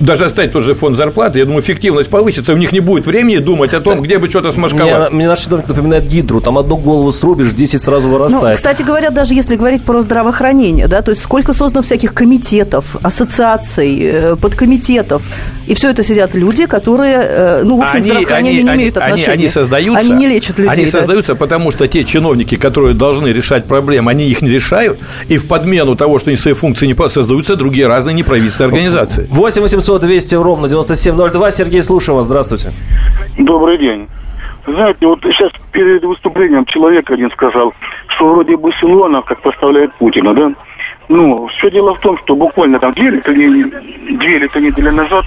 даже 0.00 0.24
оставить 0.24 0.52
тот 0.52 0.64
же 0.64 0.74
фонд 0.74 0.96
зарплаты, 0.96 1.38
я 1.38 1.44
думаю, 1.44 1.62
эффективность 1.62 2.10
повысится, 2.10 2.52
у 2.52 2.56
них 2.56 2.72
не 2.72 2.80
будет 2.80 3.06
времени 3.06 3.38
думать 3.38 3.72
о 3.74 3.80
том, 3.80 4.02
где 4.02 4.18
бы 4.18 4.28
что-то 4.28 4.52
смашковать. 4.52 5.10
Мне, 5.10 5.18
мне 5.18 5.28
наш 5.28 5.40
чиновник 5.40 5.68
напоминает 5.68 6.06
гидру, 6.06 6.40
там 6.40 6.58
одну 6.58 6.76
голову 6.76 7.12
срубишь, 7.12 7.52
10 7.52 7.80
сразу 7.80 8.08
вырастает. 8.08 8.44
Ну, 8.44 8.56
кстати 8.56 8.82
говоря, 8.82 9.10
даже 9.10 9.34
если 9.34 9.56
говорить 9.56 9.82
про 9.82 10.02
здравоохранение, 10.02 10.88
да, 10.88 11.02
то 11.02 11.10
есть 11.10 11.22
сколько 11.22 11.52
создано 11.52 11.82
всяких 11.82 12.12
комитетов, 12.14 12.96
ассоциаций, 13.02 14.00
э, 14.02 14.36
подкомитетов, 14.36 15.22
и 15.66 15.74
все 15.74 15.90
это 15.90 16.02
сидят 16.02 16.34
люди, 16.34 16.66
которые, 16.66 17.16
э, 17.16 17.62
ну, 17.64 17.78
в 17.78 17.82
общем, 17.82 17.96
они, 17.96 18.04
здравоохранение 18.04 18.60
они, 18.60 18.70
не 18.70 18.76
имеют 18.76 18.96
они, 18.96 19.04
отношения. 19.04 19.32
Они, 19.32 19.42
они 19.42 19.48
создаются. 19.48 20.00
Они 20.00 20.12
не 20.12 20.26
лечат 20.26 20.58
людей. 20.58 20.72
Они 20.72 20.84
да? 20.84 20.90
создаются, 20.90 21.34
потому 21.34 21.70
что 21.70 21.88
те 21.88 22.04
чиновники, 22.04 22.56
которые 22.56 22.94
должны 22.94 23.28
решать 23.28 23.66
проблемы, 23.66 24.10
они 24.10 24.26
их 24.28 24.42
не 24.42 24.50
решают, 24.50 25.00
и 25.28 25.36
в 25.36 25.48
подмену 25.48 25.96
того, 25.96 26.18
что 26.18 26.30
они 26.30 26.36
свои 26.36 26.54
функции 26.54 26.86
не 26.86 26.94
создаются 26.94 27.56
другие 27.56 27.86
разные 27.86 28.14
неправительственные 28.14 28.68
организации. 28.68 29.26
8 29.30 29.62
800 29.62 30.00
200 30.02 30.34
ровно 30.36 30.68
9702. 30.68 31.50
Сергей, 31.50 31.82
слушаю 31.82 32.16
вас. 32.16 32.26
Здравствуйте. 32.26 32.72
Добрый 33.38 33.78
день. 33.78 34.08
Знаете, 34.66 35.06
вот 35.06 35.20
сейчас 35.22 35.52
перед 35.72 36.02
выступлением 36.04 36.64
человек 36.64 37.10
один 37.10 37.30
сказал, 37.32 37.74
что 38.08 38.32
вроде 38.32 38.56
бы 38.56 38.72
Силуанов 38.80 39.26
как 39.26 39.42
поставляет 39.42 39.92
Путина, 39.94 40.34
да? 40.34 40.52
Ну, 41.08 41.48
все 41.48 41.70
дело 41.70 41.94
в 41.94 42.00
том, 42.00 42.16
что 42.18 42.34
буквально 42.34 42.78
там 42.78 42.94
две 42.94 43.08
или 43.08 43.20
три, 43.20 43.64
две 44.16 44.36
или 44.36 44.48
три 44.48 44.66
недели 44.66 44.88
назад 44.88 45.26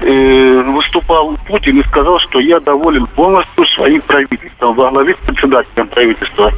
э, 0.00 0.62
выступал 0.62 1.36
Путин 1.46 1.80
и 1.80 1.84
сказал, 1.84 2.18
что 2.20 2.40
я 2.40 2.60
доволен 2.60 3.06
полностью 3.08 3.66
своим 3.66 4.00
правительством, 4.02 4.74
во 4.74 4.90
главе 4.90 5.14
с 5.14 5.26
председателем 5.26 5.88
правительства. 5.88 6.50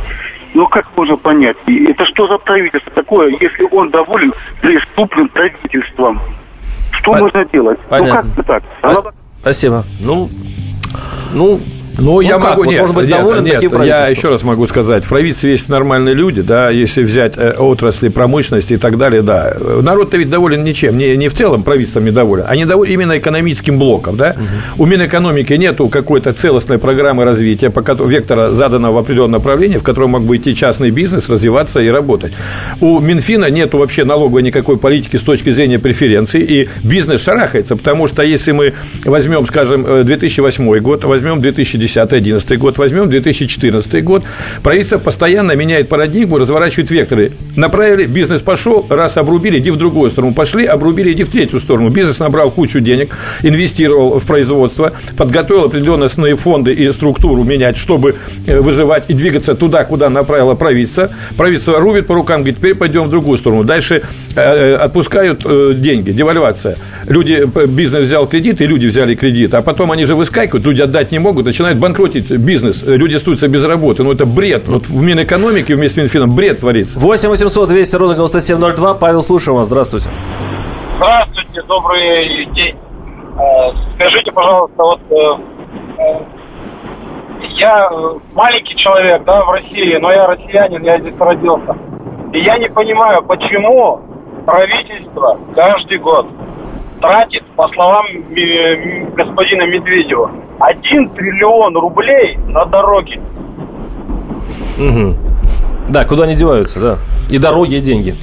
Ну, 0.55 0.67
как 0.67 0.87
можно 0.97 1.17
понять, 1.17 1.57
это 1.67 2.05
что 2.07 2.27
за 2.27 2.39
правительство 2.39 2.93
такое, 2.93 3.35
если 3.41 3.67
он 3.71 3.91
доволен 3.91 4.35
преступным 4.61 5.29
правительством? 5.29 6.21
Что 6.93 7.13
Пон... 7.13 7.21
можно 7.21 7.45
делать? 7.47 7.79
Понятно. 7.89 8.23
Ну, 8.23 8.29
как 8.29 8.39
это 8.39 8.43
так? 8.43 8.63
Она... 8.83 9.03
Спасибо. 9.41 9.83
Ну, 10.01 10.29
ну, 11.33 11.59
Ну, 12.03 12.15
ну 12.15 12.21
я 12.21 12.39
как? 12.39 12.51
могу, 12.51 12.65
вот, 12.65 12.71
нет, 12.71 12.81
может 12.81 12.95
быть, 12.97 13.09
нет, 13.09 13.17
доволен 13.17 13.45
нет, 13.45 13.55
таким 13.55 13.83
я 13.83 14.07
еще 14.09 14.29
раз 14.29 14.43
могу 14.43 14.67
сказать, 14.67 15.05
в 15.05 15.09
правительстве 15.09 15.53
есть 15.53 15.69
нормальные 15.69 16.15
люди, 16.15 16.43
да, 16.43 16.71
если 16.71 17.03
взять 17.03 17.35
э, 17.37 17.53
отрасли 17.53 18.09
промышленности 18.09 18.75
и 18.75 18.77
так 18.77 18.99
далее, 18.99 19.23
да. 19.23 19.57
Народ-то 19.83 20.17
ведь 20.17 20.29
доволен 20.29 20.65
ничем, 20.65 20.99
не, 20.99 21.17
не 21.17 21.29
в 21.29 21.35
целом 21.35 21.63
правительством 21.63 22.05
недоволен, 22.05 22.45
а 22.49 22.57
недоволен 22.57 22.93
именно 22.93 23.19
экономическим 23.19 23.79
блоком, 23.79 24.17
да. 24.17 24.37
Угу. 24.37 24.83
У 24.83 24.87
Минэкономики 24.87 25.53
нету 25.55 25.89
какой-то 25.89 26.33
целостной 26.33 26.79
программы 26.79 27.25
развития, 27.25 27.71
по 27.71 27.83
которой, 27.83 28.11
вектора 28.11 28.51
заданного 28.51 28.95
в 28.95 28.99
определенном 28.99 29.33
направлении, 29.33 29.79
в 29.79 29.83
котором 29.83 30.11
мог 30.11 30.25
бы 30.25 30.37
идти 30.37 30.55
частный 30.55 30.91
бизнес, 30.91 31.29
развиваться 31.29 31.81
и 31.81 31.89
работать. 31.89 32.33
У 32.81 32.99
Минфина 32.99 33.49
нету 33.51 33.79
вообще 33.79 34.05
налоговой 34.05 34.43
никакой 34.43 34.77
политики 34.77 35.17
с 35.17 35.23
точки 35.23 35.51
зрения 35.51 35.79
преференций, 35.79 36.43
и 36.43 36.69
бизнес 36.83 37.23
шарахается, 37.23 37.77
потому 37.77 38.09
что 38.09 38.23
если 38.23 38.53
мы 38.53 38.75
возьмем, 39.05 39.47
скажем, 39.47 40.05
2008 40.05 40.65
э, 40.65 40.81
год, 40.81 41.05
возьмем 41.05 41.41
2010-2011 41.97 42.57
год, 42.57 42.79
возьмем 42.79 43.09
2014 43.09 44.05
год, 44.05 44.25
правительство 44.63 44.99
постоянно 44.99 45.53
меняет 45.53 45.89
парадигму, 45.89 46.39
разворачивает 46.39 46.91
векторы. 46.91 47.33
Направили, 47.57 48.07
бизнес 48.07 48.41
пошел, 48.41 48.87
раз 48.89 49.17
обрубили, 49.17 49.59
иди 49.59 49.71
в 49.71 49.77
другую 49.77 50.11
сторону. 50.11 50.35
Пошли, 50.35 50.65
обрубили, 50.65 51.13
иди 51.13 51.25
в 51.25 51.31
третью 51.31 51.61
сторону. 51.61 51.91
Бизнес 51.91 52.19
набрал 52.19 52.51
кучу 52.51 52.81
денег, 52.81 53.17
инвестировал 53.43 54.19
в 54.19 54.27
производство, 54.27 54.93
подготовил 55.17 55.65
определенные 55.65 56.07
основные 56.07 56.37
фонды 56.37 56.73
и 56.73 56.91
структуру 56.93 57.45
менять, 57.45 57.77
чтобы 57.77 58.17
э, 58.47 58.61
выживать 58.61 59.05
и 59.09 59.15
двигаться 59.15 59.55
туда, 59.55 59.85
куда 59.85 60.09
направило 60.09 60.55
правительство. 60.55 61.11
Правительство 61.37 61.79
рубит 61.79 62.07
по 62.07 62.15
рукам, 62.15 62.39
говорит, 62.39 62.59
теперь 62.59 62.75
пойдем 62.75 63.05
в 63.05 63.11
другую 63.11 63.39
сторону. 63.39 63.65
Дальше 63.65 64.03
э, 64.35 64.75
отпускают 64.75 65.43
деньги, 65.81 66.11
девальвация. 66.11 66.77
Люди, 67.07 67.47
бизнес 67.67 68.07
взял 68.07 68.27
кредит, 68.27 68.61
и 68.61 68.67
люди 68.67 68.87
взяли 68.87 69.15
кредит, 69.15 69.55
а 69.55 69.63
потом 69.63 69.93
они 69.93 70.05
же 70.05 70.15
выскакивают, 70.15 70.65
люди 70.65 70.81
отдать 70.81 71.13
не 71.13 71.19
могут, 71.19 71.47
начинают 71.47 71.72
банкротить 71.79 72.31
бизнес, 72.31 72.83
люди 72.83 73.15
остаются 73.15 73.49
без 73.49 73.65
работы. 73.65 74.03
Ну, 74.03 74.13
это 74.13 74.27
бред. 74.27 74.69
Вот 74.69 74.87
в 74.87 75.03
Минэкономике 75.03 75.75
вместе 75.75 75.95
с 75.95 76.03
Минфином 76.03 76.35
бред 76.35 76.61
творится. 76.61 76.99
8 76.99 77.29
800 77.29 77.69
200 77.69 77.97
ровно 77.97 78.15
9702. 78.15 78.95
Павел, 78.95 79.23
слушаем 79.23 79.59
вас. 79.59 79.67
Здравствуйте. 79.67 80.09
Здравствуйте, 80.97 81.63
добрый 81.63 82.47
день. 82.55 82.77
Э, 83.39 83.73
скажите, 83.95 84.31
пожалуйста, 84.33 84.83
вот 84.83 85.01
э, 85.11 85.53
я 87.57 87.91
маленький 88.35 88.77
человек, 88.77 89.25
да, 89.25 89.45
в 89.45 89.51
России, 89.51 89.97
но 89.97 90.13
я 90.13 90.27
россиянин, 90.27 90.83
я 90.83 90.99
здесь 90.99 91.15
родился. 91.19 91.77
И 92.33 92.41
я 92.41 92.59
не 92.59 92.69
понимаю, 92.69 93.23
почему 93.23 94.01
правительство 94.47 95.39
каждый 95.55 95.99
год 95.99 96.27
тратит, 97.03 97.43
по 97.57 97.69
словам 97.69 98.07
господина 99.15 99.67
Медведева, 99.67 100.31
1 100.61 101.09
триллион 101.11 101.77
рублей 101.77 102.39
на 102.49 102.65
дороги. 102.65 103.21
Угу. 104.79 105.15
Да, 105.89 106.05
куда 106.05 106.23
они 106.25 106.35
деваются, 106.35 106.81
да. 106.81 106.99
И 107.29 107.39
дороги, 107.39 107.75
и 107.75 107.81
деньги. 107.81 108.15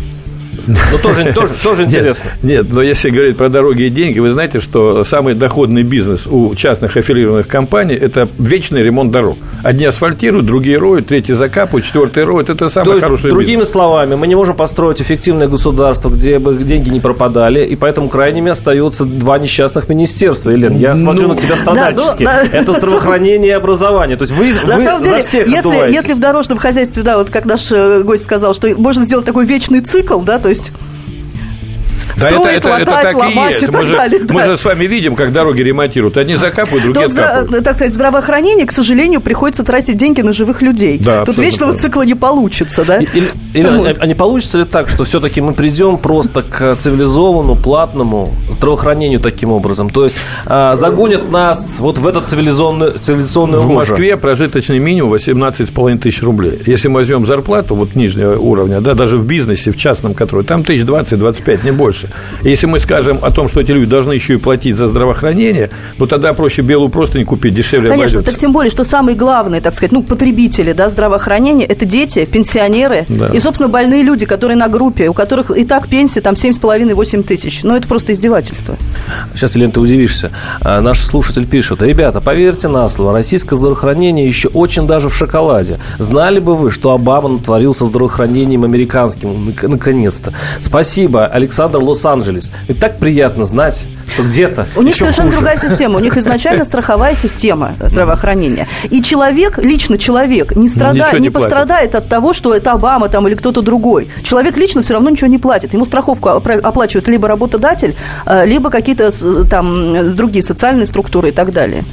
Ну, 0.68 0.76
тоже, 1.02 1.34
тоже, 1.34 1.54
тоже 1.62 1.84
интересно. 1.86 2.32
Нет, 2.44 2.66
нет, 2.66 2.74
но 2.74 2.82
если 2.82 3.10
говорить 3.10 3.38
про 3.38 3.50
дороги 3.50 3.84
и 3.84 3.90
деньги, 3.90 4.20
вы 4.20 4.32
знаете, 4.32 4.60
что 4.60 5.04
самый 5.04 5.36
доходный 5.36 5.84
бизнес 5.84 6.28
у 6.28 6.54
частных 6.56 6.98
аффилированных 6.98 7.48
компаний– 7.48 7.96
это 8.02 8.28
вечный 8.38 8.84
ремонт 8.84 9.12
дорог. 9.12 9.38
Одни 9.64 9.86
асфальтируют, 9.86 10.46
другие 10.46 10.78
роют, 10.78 11.08
третьи 11.08 11.34
закапывают, 11.34 11.86
четвертый 11.86 12.24
роют. 12.24 12.50
Это 12.50 12.70
самый 12.70 12.86
То 12.86 12.94
есть, 12.94 13.04
хороший 13.04 13.30
другими 13.30 13.60
бизнес. 13.60 13.72
словами, 13.72 14.16
мы 14.16 14.28
не 14.28 14.36
можем 14.36 14.56
построить 14.56 15.02
эффективное 15.02 15.48
государство, 15.48 16.10
где 16.10 16.40
бы 16.40 16.56
деньги 16.56 16.90
не 16.90 17.00
пропадали, 17.00 17.66
и 17.66 17.76
поэтому 17.76 18.10
крайними 18.10 18.52
остаются 18.52 19.06
два 19.06 19.40
несчастных 19.40 19.90
министерства. 19.90 20.52
Елена, 20.52 20.78
я 20.78 20.96
смотрю 20.96 21.28
ну, 21.28 21.34
на 21.34 21.40
тебя 21.40 21.56
страдальчески. 21.58 22.24
Да, 22.30 22.44
ну, 22.44 22.60
это 22.60 22.74
здравоохранение 22.74 23.52
и 23.52 23.54
образование. 23.54 24.18
То 24.18 24.24
есть 24.24 24.34
вы, 24.34 24.54
на 24.68 24.76
вы 24.76 24.84
самом 24.84 25.04
деле, 25.04 25.18
за 25.18 25.28
всех 25.28 25.48
если, 25.48 25.92
если 25.92 26.14
в 26.14 26.20
дорожном 26.20 26.58
хозяйстве, 26.58 27.02
да, 27.02 27.18
вот 27.18 27.30
как 27.30 27.46
наш 27.46 27.72
э, 27.72 28.04
гость 28.04 28.26
сказал, 28.26 28.54
что 28.54 28.68
можно 28.78 29.04
сделать 29.04 29.26
такой 29.26 29.46
вечный 29.46 29.82
цикл, 29.82 30.20
да, 30.20 30.38
то 30.38 30.49
есть 30.50 30.72
да, 32.20 32.30
строить, 32.30 32.58
это, 32.58 32.70
это, 32.70 32.70
латать, 32.70 32.88
это 32.88 33.02
так 33.02 33.16
ломать 33.16 33.50
и, 33.50 33.54
есть. 33.54 33.64
и 33.64 33.66
так 33.66 33.76
мы 33.76 33.88
далее. 33.88 34.20
Же, 34.20 34.26
да. 34.26 34.34
Мы 34.34 34.44
же 34.46 34.58
с 34.58 34.66
вами 34.66 34.86
видим, 34.86 35.16
как 35.16 35.34
дороги 35.34 35.62
ремонтируют. 35.62 36.18
Одни 36.18 36.36
закапывают, 36.36 36.84
другие 36.84 37.08
Тут, 37.08 37.18
откапывают. 37.18 37.64
Так 37.64 37.76
сказать, 37.76 37.94
в 37.94 37.96
здравоохранении, 37.96 38.66
к 38.66 38.72
сожалению, 38.72 39.22
приходится 39.22 39.64
тратить 39.64 39.98
деньги 39.98 40.22
на 40.22 40.34
живых 40.34 40.62
людей. 40.62 41.00
Да, 41.00 41.26
Тут 41.26 41.38
вечного 41.40 41.72
правда. 41.72 41.88
цикла 41.88 42.02
не 42.04 42.16
получится, 42.16 42.84
да? 42.86 42.98
Или, 42.98 43.32
или 43.54 43.68
вот. 43.68 43.98
а 44.00 44.06
не 44.06 44.16
получится 44.16 44.60
ли 44.60 44.66
так, 44.66 44.90
что 44.90 45.04
все-таки 45.04 45.42
мы 45.42 45.54
придем 45.54 45.98
просто 45.98 46.44
к 46.44 46.76
цивилизованному, 46.76 47.56
платному 47.56 48.30
здравоохранению 48.50 49.20
таким 49.20 49.52
образом? 49.52 49.90
То 49.90 50.04
есть 50.04 50.18
а, 50.46 50.76
загонят 50.76 51.32
нас 51.32 51.80
вот 51.80 51.98
в 51.98 52.08
этот 52.08 52.28
цивилизованный, 52.28 53.00
цивилизационный 53.00 53.60
В 53.60 53.68
Москве 53.68 54.18
прожиточный 54.18 54.80
минимум 54.80 55.14
18,5 55.14 55.98
тысяч 56.00 56.22
рублей. 56.22 56.62
Если 56.66 56.88
мы 56.88 57.00
возьмем 57.00 57.26
зарплату 57.26 57.76
вот 57.76 57.96
нижнего 57.96 58.38
уровня, 58.38 58.82
да, 58.82 58.94
даже 58.94 59.18
в 59.18 59.26
бизнесе, 59.26 59.72
в 59.72 59.78
частном, 59.78 60.14
который, 60.14 60.44
там 60.44 60.64
тысяч 60.64 60.84
20-25, 60.84 61.66
не 61.66 61.72
больше. 61.72 62.09
Если 62.44 62.68
мы 62.68 62.80
скажем 62.80 63.20
о 63.22 63.32
том, 63.32 63.48
что 63.48 63.62
эти 63.62 63.72
люди 63.72 63.86
должны 63.86 64.14
еще 64.14 64.36
и 64.36 64.38
платить 64.38 64.76
за 64.76 64.88
здравоохранение, 64.88 65.70
ну 65.98 66.08
тогда 66.08 66.34
проще 66.34 66.62
белую 66.62 66.90
просто 66.90 67.18
не 67.18 67.26
купить, 67.26 67.54
дешевле 67.54 67.90
Конечно, 67.90 68.20
обойдется. 68.20 68.32
так 68.32 68.40
тем 68.40 68.54
более, 68.54 68.72
что 68.72 68.84
самые 68.84 69.16
главные, 69.16 69.62
так 69.62 69.76
сказать, 69.76 69.92
ну, 69.92 70.04
потребители 70.04 70.74
да, 70.74 70.90
здравоохранения– 70.90 71.66
это 71.68 71.86
дети, 71.86 72.26
пенсионеры 72.26 73.06
да. 73.10 73.28
и, 73.28 73.40
собственно, 73.40 73.70
больные 73.70 74.04
люди, 74.04 74.26
которые 74.26 74.58
на 74.58 74.68
группе, 74.68 75.10
у 75.10 75.14
которых 75.14 75.52
и 75.52 75.66
так 75.66 75.88
пенсия 75.88 76.22
там 76.22 76.36
7,5-8 76.36 77.24
тысяч. 77.24 77.62
Ну, 77.64 77.76
это 77.76 77.88
просто 77.88 78.14
издевательство. 78.14 78.76
Сейчас, 79.36 79.56
Елена, 79.56 79.72
ты 79.72 79.80
удивишься. 79.80 80.32
А, 80.62 80.82
наш 80.82 81.00
слушатель 81.02 81.46
пишет. 81.46 81.82
Ребята, 81.82 82.22
поверьте 82.22 82.68
на 82.68 82.88
слово, 82.90 83.14
российское 83.14 83.56
здравоохранение 83.56 84.28
еще 84.28 84.48
очень 84.50 84.88
даже 84.88 85.10
в 85.10 85.16
шоколаде. 85.16 85.80
Знали 85.98 86.40
бы 86.40 86.56
вы, 86.56 86.72
что 86.72 86.92
Обама 86.92 87.30
натворил 87.30 87.74
со 87.74 87.86
здравоохранением 87.86 88.64
американским? 88.64 89.54
Наконец-то. 89.62 90.34
Спасибо, 90.60 91.26
Александр 91.26 91.80
Лос 91.80 91.99
Лос-Анджелес. 92.00 92.52
И 92.68 92.74
так 92.74 92.98
приятно 92.98 93.46
знать, 93.46 93.88
что 94.08 94.24
где-то 94.24 94.66
У 94.76 94.82
них 94.82 94.96
совершенно 94.96 95.30
хуже. 95.30 95.38
другая 95.38 95.60
система. 95.60 95.98
У 95.98 96.00
них 96.00 96.18
изначально 96.18 96.66
страховая 96.66 97.16
система 97.16 97.74
здравоохранения. 97.80 98.68
И 98.90 99.02
человек, 99.02 99.58
лично 99.58 99.98
человек, 99.98 100.56
не, 100.56 100.68
страда... 100.68 101.10
не, 101.14 101.20
не 101.20 101.30
пострадает 101.30 101.96
от 101.96 102.08
того, 102.08 102.34
что 102.34 102.54
это 102.54 102.72
Обама 102.72 103.10
там, 103.10 103.28
или 103.28 103.36
кто-то 103.36 103.62
другой. 103.62 104.10
Человек 104.24 104.56
лично 104.58 104.82
все 104.82 104.94
равно 104.94 105.10
ничего 105.10 105.28
не 105.28 105.38
платит. 105.38 105.74
Ему 105.74 105.86
страховку 105.86 106.30
оплачивает 106.30 107.08
либо 107.08 107.28
работодатель, 107.28 107.96
э, 108.26 108.46
либо 108.46 108.70
какие-то 108.70 109.12
другие 109.12 110.30
другие 110.30 110.44
социальные 110.44 110.86
структуры 110.86 111.30
и 111.30 111.32
так 111.32 111.52
далее. 111.52 111.84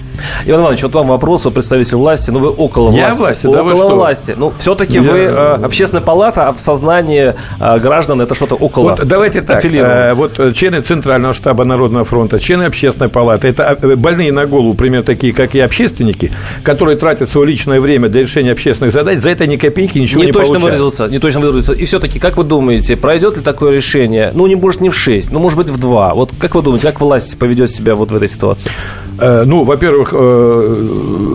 Иван 0.44 0.60
Иванович, 0.60 0.82
вот 0.82 0.94
вам 0.94 1.08
вопрос, 1.08 1.44
вы 1.44 1.50
представитель 1.50 1.96
власти, 1.96 2.30
ну 2.30 2.38
вы 2.38 2.50
около 2.50 2.90
власти. 2.90 2.98
Я 2.98 3.14
власти, 3.14 3.46
да 3.46 3.74
что? 3.74 3.94
власти. 3.94 4.34
Ну, 4.36 4.52
все-таки 4.58 4.98
вы 4.98 5.18
э, 5.18 5.54
общественная 5.62 6.02
палата, 6.02 6.48
а 6.48 6.52
в 6.52 6.60
сознании 6.60 7.34
э, 7.60 7.78
граждан 7.78 8.20
это 8.20 8.34
что-то 8.34 8.54
около 8.54 8.90
Вот 8.90 9.06
давайте 9.06 9.42
так, 9.42 9.64
э, 9.64 10.14
вот 10.14 10.38
э, 10.38 10.52
члены 10.52 10.80
Центрального 10.80 11.32
штаба 11.34 11.64
Народного 11.64 12.04
фронта, 12.04 12.38
члены 12.38 12.64
общественной 12.64 13.08
палаты, 13.08 13.48
это 13.48 13.78
э, 13.80 13.96
больные 13.96 14.32
на 14.32 14.46
голову, 14.46 14.74
примерно 14.74 15.04
такие, 15.04 15.32
как 15.32 15.54
и 15.54 15.60
общественники, 15.60 16.32
которые 16.62 16.96
тратят 16.96 17.30
свое 17.30 17.48
личное 17.48 17.80
время 17.80 18.08
для 18.08 18.22
решения 18.22 18.52
общественных 18.52 18.92
задач, 18.92 19.18
за 19.18 19.30
это 19.30 19.46
ни 19.46 19.56
копейки 19.56 19.98
ничего 19.98 20.20
не, 20.20 20.26
не 20.26 20.32
точно 20.32 20.54
получают. 20.54 20.80
выразился, 20.80 21.06
не 21.08 21.18
точно 21.18 21.40
выразился. 21.40 21.72
И 21.72 21.84
все-таки, 21.84 22.18
как 22.18 22.36
вы 22.36 22.44
думаете, 22.44 22.96
пройдет 22.96 23.36
ли 23.36 23.42
такое 23.42 23.74
решение? 23.74 24.30
Ну, 24.34 24.46
не 24.46 24.56
может 24.56 24.80
не 24.80 24.90
в 24.90 24.94
6, 24.94 25.32
ну, 25.32 25.38
может 25.38 25.58
быть, 25.58 25.70
в 25.70 25.78
2. 25.78 26.14
Вот 26.14 26.30
как 26.38 26.54
вы 26.54 26.62
думаете, 26.62 26.86
как 26.86 27.00
власть 27.00 27.38
поведет 27.38 27.70
себя 27.70 27.94
вот 27.94 28.10
в 28.10 28.16
этой 28.16 28.28
ситуации? 28.28 28.70
Э, 29.18 29.44
ну, 29.46 29.64
во-первых, 29.64 30.14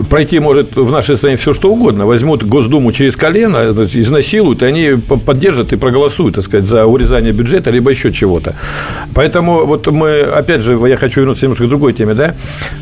пройти 0.08 0.38
может 0.38 0.76
в 0.76 0.90
нашей 0.90 1.16
стране 1.16 1.36
все 1.36 1.52
что 1.52 1.72
угодно. 1.72 2.06
Возьмут 2.06 2.44
Госдуму 2.44 2.92
через 2.92 3.16
колено, 3.16 3.70
изнасилуют, 3.92 4.62
и 4.62 4.66
они 4.66 4.90
поддержат 5.26 5.72
и 5.72 5.76
проголосуют, 5.76 6.36
так 6.36 6.44
сказать, 6.44 6.66
за 6.66 6.86
урезание 6.86 7.32
бюджета, 7.32 7.70
либо 7.70 7.90
еще 7.90 8.12
чего-то. 8.12 8.54
Поэтому 9.14 9.64
вот 9.66 9.86
мы, 9.88 10.20
опять 10.20 10.62
же, 10.62 10.78
я 10.88 10.96
хочу 10.96 11.20
вернуться 11.20 11.46
немножко 11.46 11.64
к 11.64 11.68
другой 11.68 11.92
теме, 11.92 12.14
да. 12.14 12.34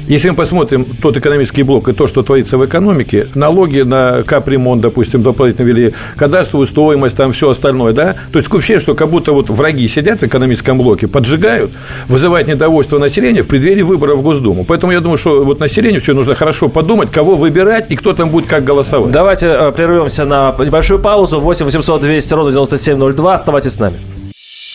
Если 0.07 0.31
мы 0.31 0.37
посмотрим 0.37 0.85
тот 0.85 1.17
экономический 1.17 1.63
блок 1.63 1.89
и 1.89 1.93
то, 1.93 2.07
что 2.07 2.23
творится 2.23 2.59
в 2.59 2.67
экономике, 2.67 3.29
налоги 3.35 3.81
на 3.81 4.23
капремонт, 4.23 4.83
допустим, 4.83 5.23
дополнительно 5.23 5.67
ввели, 5.67 5.93
кадастровую 6.17 6.67
стоимость, 6.67 7.17
там 7.17 7.33
все 7.33 7.51
остальное, 7.51 7.93
да, 7.93 8.17
то 8.33 8.39
есть 8.39 8.51
вообще, 8.51 8.79
что 8.79 8.95
как 8.95 9.11
будто 9.11 9.33
вот 9.33 9.51
враги 9.51 9.89
сидят 9.89 10.21
в 10.21 10.25
экономическом 10.25 10.79
блоке, 10.79 11.09
поджигают, 11.09 11.73
вызывают 12.09 12.49
недовольство 12.49 12.99
населения 12.99 13.43
в 13.43 13.49
преддверии 13.49 13.83
выборов 13.83 14.19
в 14.19 14.23
Госдуму. 14.23 14.65
Поэтому 14.65 14.90
я 14.93 15.01
думаю, 15.01 15.19
что 15.19 15.45
вот 15.45 15.61
населению 15.61 16.01
все 16.01 16.15
нужно 16.15 16.35
хорошо 16.35 16.69
подумать, 16.69 17.11
кого 17.11 17.35
выбирать 17.35 17.91
и 17.91 17.97
кто 17.97 18.13
там 18.13 18.31
будет 18.31 18.47
как 18.47 18.65
голосовать. 18.65 19.11
Давайте 19.11 19.47
э, 19.47 19.73
прервемся 19.73 20.25
на 20.25 20.55
небольшую 20.59 21.01
паузу. 21.01 21.41
8 21.41 21.65
800 21.65 22.03
200 22.03 22.35
ровно 22.35 22.53
9702. 22.53 23.35
Оставайтесь 23.35 23.73
с 23.73 23.79
нами. 23.79 23.97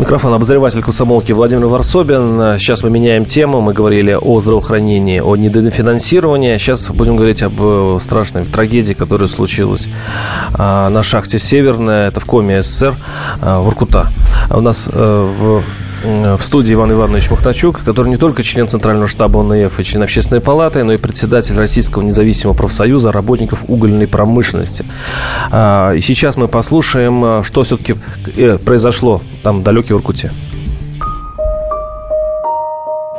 Микрофон 0.00 0.32
обозреватель 0.32 0.80
комсомолки 0.82 1.32
Владимир 1.32 1.66
Варсобин. 1.66 2.58
Сейчас 2.58 2.82
мы 2.82 2.88
меняем 2.88 3.26
тему. 3.26 3.60
Мы 3.60 3.74
говорили 3.74 4.16
о 4.18 4.40
здравоохранении, 4.40 5.20
о 5.20 5.36
недофинансировании. 5.36 6.56
Сейчас 6.56 6.90
будем 6.90 7.16
говорить 7.16 7.42
об 7.42 7.52
э, 7.58 7.98
страшной 8.00 8.46
трагедии, 8.46 8.94
которая 8.94 9.28
случилась 9.28 9.88
а, 10.54 10.88
на 10.88 11.02
шахте 11.02 11.38
«Северная». 11.38 12.08
Это 12.08 12.18
в 12.18 12.24
Коме 12.24 12.62
СССР, 12.62 12.94
а, 13.42 13.60
Воркута. 13.60 14.08
У 14.48 14.62
нас 14.62 14.88
э, 14.90 15.34
в 15.38 15.62
в 16.02 16.40
студии 16.40 16.74
Иван 16.74 16.92
Иванович 16.92 17.30
Махначук, 17.30 17.80
который 17.84 18.08
не 18.08 18.16
только 18.16 18.42
член 18.42 18.68
Центрального 18.68 19.08
штаба 19.08 19.40
ОНФ 19.40 19.78
и 19.78 19.84
член 19.84 20.02
Общественной 20.02 20.40
палаты, 20.40 20.82
но 20.84 20.92
и 20.92 20.96
председатель 20.96 21.56
Российского 21.56 22.02
независимого 22.02 22.56
профсоюза 22.56 23.12
работников 23.12 23.64
угольной 23.68 24.06
промышленности. 24.06 24.84
А, 25.50 25.92
и 25.92 26.00
сейчас 26.00 26.36
мы 26.36 26.48
послушаем, 26.48 27.42
что 27.44 27.62
все-таки 27.62 27.96
произошло 28.64 29.20
там 29.42 29.60
в 29.60 29.62
далекой 29.62 29.96
Иркуте. 29.96 30.32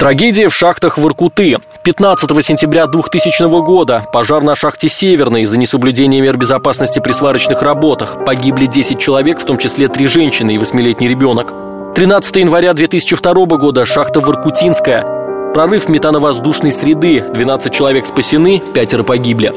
Трагедия 0.02 0.50
в 0.50 0.56
шахтах 0.56 0.98
в 0.98 1.06
Иркуты. 1.06 1.60
15 1.84 2.44
сентября 2.44 2.88
2000 2.88 3.64
года 3.64 4.04
пожар 4.12 4.42
на 4.42 4.56
шахте 4.56 4.90
«Северной» 4.90 5.44
из-за 5.44 5.60
несоблюдения 5.60 6.22
мер 6.22 6.38
безопасности 6.38 7.00
при 7.00 7.12
сварочных 7.12 7.62
работах. 7.62 8.18
Погибли 8.26 8.66
10 8.66 8.98
человек, 8.98 9.40
в 9.40 9.46
том 9.46 9.58
числе 9.58 9.88
3 9.88 10.08
женщины 10.08 10.56
и 10.56 10.58
8-летний 10.58 11.08
ребенок. 11.08 11.71
13 11.94 12.38
января 12.38 12.74
2002 12.74 13.34
года 13.58 13.86
шахта 13.86 14.22
Воркутинская. 14.22 15.52
Прорыв 15.54 15.90
метановоздушной 15.90 16.72
среды. 16.72 17.22
12 17.34 17.74
человек 17.74 18.06
спасены, 18.06 18.64
пятеро 18.74 19.04
погибли. 19.04 19.52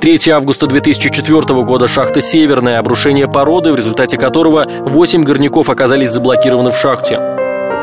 3 0.00 0.30
августа 0.32 0.66
2004 0.66 1.62
года 1.62 1.86
шахта 1.86 2.20
«Северная», 2.20 2.80
обрушение 2.80 3.28
породы, 3.28 3.70
в 3.70 3.76
результате 3.76 4.18
которого 4.18 4.66
8 4.68 5.22
горняков 5.22 5.70
оказались 5.70 6.10
заблокированы 6.10 6.72
в 6.72 6.76
шахте. 6.76 7.20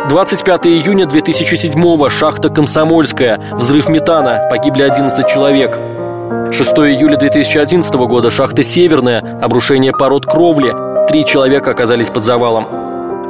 25 0.09 0.67
июня 0.67 1.05
2007 1.05 2.09
шахта 2.09 2.49
«Комсомольская», 2.49 3.41
взрыв 3.53 3.87
метана, 3.87 4.47
погибли 4.49 4.83
11 4.83 5.25
человек. 5.27 5.79
6 6.51 6.71
июля 6.71 7.15
2011 7.15 7.93
года 7.93 8.29
шахта 8.29 8.63
«Северная», 8.63 9.39
обрушение 9.41 9.93
пород 9.93 10.25
кровли, 10.25 10.73
три 11.07 11.25
человека 11.25 11.71
оказались 11.71 12.09
под 12.09 12.25
завалом. 12.25 12.83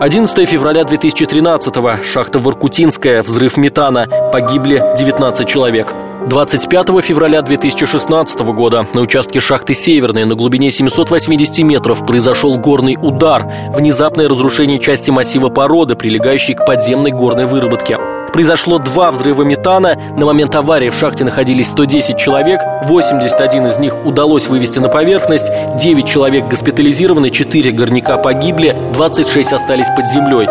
11 0.03 0.49
февраля 0.49 0.83
2013 0.83 2.03
шахта 2.03 2.37
Воркутинская, 2.37 3.23
взрыв 3.23 3.55
метана, 3.55 4.05
погибли 4.33 4.83
19 4.97 5.47
человек. 5.47 5.93
25 6.27 7.01
февраля 7.01 7.41
2016 7.41 8.41
года 8.41 8.85
на 8.93 8.99
участке 8.99 9.39
шахты 9.39 9.73
«Северная» 9.73 10.25
на 10.25 10.35
глубине 10.35 10.71
780 10.71 11.59
метров 11.59 12.05
произошел 12.05 12.57
горный 12.57 12.97
удар, 13.01 13.49
внезапное 13.73 14.27
разрушение 14.27 14.77
части 14.77 15.09
массива 15.09 15.47
породы, 15.47 15.95
прилегающей 15.95 16.53
к 16.53 16.65
подземной 16.65 17.11
горной 17.11 17.45
выработке. 17.45 17.97
Произошло 18.33 18.79
два 18.79 19.11
взрыва 19.11 19.43
метана. 19.43 19.95
На 20.17 20.25
момент 20.25 20.55
аварии 20.55 20.89
в 20.89 20.95
шахте 20.95 21.23
находились 21.23 21.69
110 21.69 22.17
человек. 22.17 22.61
81 22.85 23.67
из 23.67 23.77
них 23.77 24.03
удалось 24.07 24.47
вывести 24.47 24.79
на 24.79 24.89
поверхность. 24.89 25.45
9 25.79 26.07
человек 26.07 26.47
госпитализированы, 26.47 27.29
4 27.29 27.71
горняка 27.71 28.17
погибли, 28.17 28.75
26 28.91 29.53
остались 29.53 29.85
под 29.95 30.09
землей. 30.09 30.47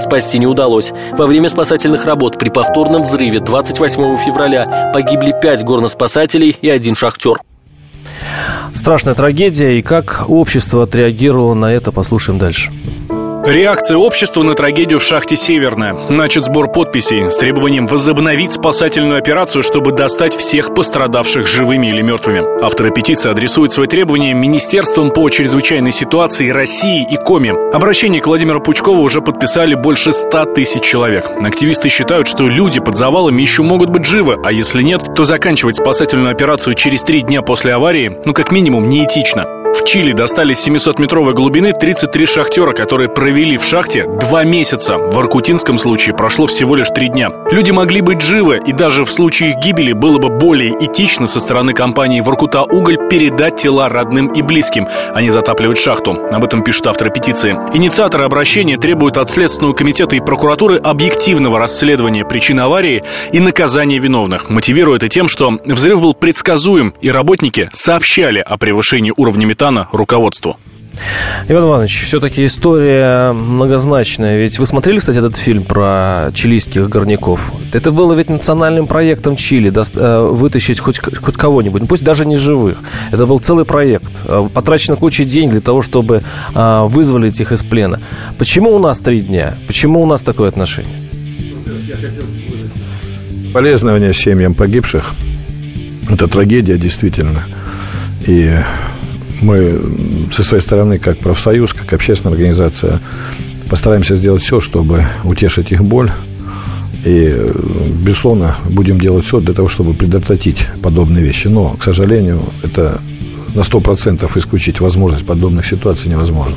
Спасти 0.00 0.38
не 0.38 0.46
удалось. 0.46 0.92
Во 1.12 1.26
время 1.26 1.50
спасательных 1.50 2.06
работ 2.06 2.38
при 2.38 2.48
повторном 2.48 3.02
взрыве 3.02 3.40
28 3.40 4.16
февраля 4.24 4.90
погибли 4.94 5.34
5 5.38 5.62
горноспасателей 5.62 6.56
и 6.58 6.70
один 6.70 6.94
шахтер. 6.94 7.36
Страшная 8.74 9.14
трагедия. 9.14 9.78
И 9.78 9.82
как 9.82 10.24
общество 10.26 10.84
отреагировало 10.84 11.52
на 11.52 11.66
это, 11.66 11.92
послушаем 11.92 12.38
дальше. 12.38 12.72
Реакция 13.50 13.96
общества 13.96 14.44
на 14.44 14.54
трагедию 14.54 15.00
в 15.00 15.02
шахте 15.02 15.36
«Северная». 15.36 15.96
Начат 16.08 16.44
сбор 16.44 16.70
подписей 16.70 17.28
с 17.28 17.36
требованием 17.36 17.88
возобновить 17.88 18.52
спасательную 18.52 19.18
операцию, 19.18 19.64
чтобы 19.64 19.90
достать 19.90 20.36
всех 20.36 20.72
пострадавших 20.72 21.48
живыми 21.48 21.88
или 21.88 22.00
мертвыми. 22.00 22.62
Авторы 22.64 22.92
петиции 22.92 23.28
адресуют 23.28 23.72
свои 23.72 23.88
требования 23.88 24.34
Министерствам 24.34 25.10
по 25.10 25.28
чрезвычайной 25.28 25.90
ситуации 25.90 26.50
России 26.50 27.04
и 27.10 27.16
Коми. 27.16 27.74
Обращение 27.74 28.22
к 28.22 28.28
Владимиру 28.28 28.60
Пучкову 28.60 29.02
уже 29.02 29.20
подписали 29.20 29.74
больше 29.74 30.12
100 30.12 30.44
тысяч 30.54 30.84
человек. 30.84 31.26
Активисты 31.42 31.88
считают, 31.88 32.28
что 32.28 32.46
люди 32.46 32.78
под 32.78 32.94
завалами 32.94 33.42
еще 33.42 33.64
могут 33.64 33.90
быть 33.90 34.04
живы, 34.04 34.36
а 34.44 34.52
если 34.52 34.82
нет, 34.82 35.02
то 35.16 35.24
заканчивать 35.24 35.74
спасательную 35.74 36.30
операцию 36.30 36.74
через 36.74 37.02
три 37.02 37.22
дня 37.22 37.42
после 37.42 37.74
аварии, 37.74 38.16
ну 38.24 38.32
как 38.32 38.52
минимум, 38.52 38.88
неэтично. 38.88 39.59
В 39.80 39.84
Чили 39.84 40.12
достали 40.12 40.52
с 40.52 40.68
700-метровой 40.68 41.32
глубины 41.32 41.72
33 41.72 42.26
шахтера, 42.26 42.74
которые 42.74 43.08
провели 43.08 43.56
в 43.56 43.64
шахте 43.64 44.04
два 44.20 44.44
месяца. 44.44 44.98
В 44.98 45.18
Аркутинском 45.18 45.78
случае 45.78 46.14
прошло 46.14 46.46
всего 46.46 46.76
лишь 46.76 46.88
три 46.94 47.08
дня. 47.08 47.30
Люди 47.50 47.70
могли 47.70 48.02
быть 48.02 48.20
живы, 48.20 48.60
и 48.64 48.72
даже 48.72 49.06
в 49.06 49.10
случае 49.10 49.52
их 49.52 49.56
гибели 49.64 49.94
было 49.94 50.18
бы 50.18 50.28
более 50.28 50.74
этично 50.84 51.26
со 51.26 51.40
стороны 51.40 51.72
компании 51.72 52.20
«Воркута 52.20 52.62
Уголь» 52.64 52.98
передать 53.08 53.56
тела 53.56 53.88
родным 53.88 54.30
и 54.34 54.42
близким, 54.42 54.86
а 55.14 55.22
не 55.22 55.30
затапливать 55.30 55.78
шахту. 55.78 56.12
Об 56.30 56.44
этом 56.44 56.62
пишут 56.62 56.86
авторы 56.86 57.10
петиции. 57.10 57.52
Инициаторы 57.72 58.24
обращения 58.24 58.76
требуют 58.76 59.16
от 59.16 59.30
Следственного 59.30 59.72
комитета 59.72 60.14
и 60.14 60.20
прокуратуры 60.20 60.76
объективного 60.76 61.58
расследования 61.58 62.26
причин 62.26 62.60
аварии 62.60 63.02
и 63.32 63.40
наказания 63.40 63.98
виновных. 63.98 64.50
Мотивируя 64.50 64.98
это 64.98 65.08
тем, 65.08 65.26
что 65.26 65.56
взрыв 65.64 66.02
был 66.02 66.12
предсказуем, 66.12 66.92
и 67.00 67.10
работники 67.10 67.70
сообщали 67.72 68.40
о 68.40 68.58
превышении 68.58 69.14
уровня 69.16 69.46
металла 69.46 69.69
Казахстана 69.70 69.88
руководству. 69.92 70.56
Иван 71.48 71.64
Иванович, 71.64 72.02
все-таки 72.04 72.44
история 72.44 73.32
многозначная. 73.32 74.38
Ведь 74.38 74.58
вы 74.58 74.66
смотрели, 74.66 74.98
кстати, 74.98 75.18
этот 75.18 75.36
фильм 75.36 75.62
про 75.62 76.30
чилийских 76.34 76.88
горняков? 76.90 77.52
Это 77.72 77.90
было 77.90 78.12
ведь 78.12 78.28
национальным 78.28 78.86
проектом 78.86 79.36
Чили, 79.36 79.72
э, 79.72 80.20
вытащить 80.20 80.78
хоть, 80.80 80.98
хоть 80.98 81.36
кого-нибудь, 81.36 81.82
ну, 81.82 81.88
пусть 81.88 82.02
даже 82.02 82.26
не 82.26 82.36
живых. 82.36 82.78
Это 83.12 83.24
был 83.24 83.38
целый 83.38 83.64
проект. 83.64 84.12
Э, 84.24 84.48
потрачено 84.52 84.96
куча 84.96 85.24
денег 85.24 85.52
для 85.52 85.60
того, 85.60 85.80
чтобы 85.80 86.22
э, 86.54 86.82
вызволить 86.86 87.40
их 87.40 87.52
из 87.52 87.62
плена. 87.62 88.00
Почему 88.36 88.74
у 88.74 88.78
нас 88.78 89.00
три 89.00 89.20
дня? 89.20 89.54
Почему 89.66 90.02
у 90.02 90.06
нас 90.06 90.22
такое 90.22 90.48
отношение? 90.48 90.92
Полезнование 93.54 94.12
семьям 94.12 94.54
погибших. 94.54 95.14
Это 96.10 96.26
трагедия, 96.26 96.76
действительно. 96.76 97.42
И 98.26 98.54
мы 99.40 99.80
со 100.32 100.42
своей 100.42 100.62
стороны, 100.62 100.98
как 100.98 101.18
профсоюз, 101.18 101.72
как 101.72 101.92
общественная 101.92 102.34
организация, 102.34 103.00
постараемся 103.68 104.16
сделать 104.16 104.42
все, 104.42 104.60
чтобы 104.60 105.06
утешить 105.24 105.72
их 105.72 105.82
боль. 105.82 106.10
И, 107.04 107.46
безусловно, 108.04 108.56
будем 108.68 109.00
делать 109.00 109.24
все 109.24 109.40
для 109.40 109.54
того, 109.54 109.68
чтобы 109.68 109.94
предотвратить 109.94 110.66
подобные 110.82 111.24
вещи. 111.24 111.48
Но, 111.48 111.70
к 111.70 111.84
сожалению, 111.84 112.42
это 112.62 113.00
на 113.54 113.60
100% 113.60 114.30
исключить 114.38 114.80
возможность 114.80 115.24
подобных 115.24 115.66
ситуаций 115.66 116.10
невозможно. 116.10 116.56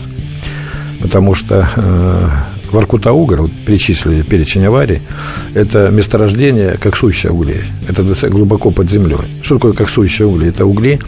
Потому 1.01 1.33
что 1.33 1.69
э, 1.75 2.29
Воркута-Угор, 2.71 3.41
вот 3.41 3.51
перечислили 3.65 4.21
перечень 4.21 4.65
аварий, 4.65 5.01
это 5.53 5.89
месторождение 5.89 6.77
коксующих 6.77 7.31
углей. 7.31 7.61
Это 7.87 8.03
глубоко 8.29 8.71
под 8.71 8.89
землей. 8.89 9.17
Что 9.41 9.55
такое 9.55 9.73
коксующие 9.73 10.27
угли? 10.27 10.49
Это 10.49 10.65
угли, 10.65 10.99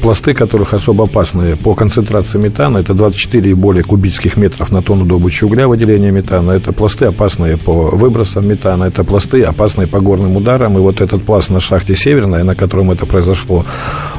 пласты, 0.00 0.34
которых 0.34 0.74
особо 0.74 1.04
опасные 1.04 1.56
по 1.56 1.74
концентрации 1.74 2.38
метана, 2.38 2.78
это 2.78 2.94
24 2.94 3.50
и 3.50 3.54
более 3.54 3.82
кубических 3.82 4.36
метров 4.36 4.70
на 4.70 4.82
тонну 4.82 5.04
добычи 5.04 5.44
угля 5.44 5.66
выделения 5.66 6.10
метана. 6.10 6.52
Это 6.52 6.72
пласты 6.72 7.06
опасные 7.06 7.56
по 7.56 7.72
выбросам 7.72 8.46
метана, 8.46 8.84
это 8.84 9.04
пласты 9.04 9.42
опасные 9.42 9.86
по 9.86 10.00
горным 10.00 10.36
ударам. 10.36 10.76
И 10.76 10.80
вот 10.80 11.00
этот 11.00 11.22
пласт 11.22 11.50
на 11.50 11.60
шахте 11.60 11.94
Северная, 11.94 12.44
на 12.44 12.54
котором 12.54 12.90
это 12.90 13.06
произошло, 13.06 13.64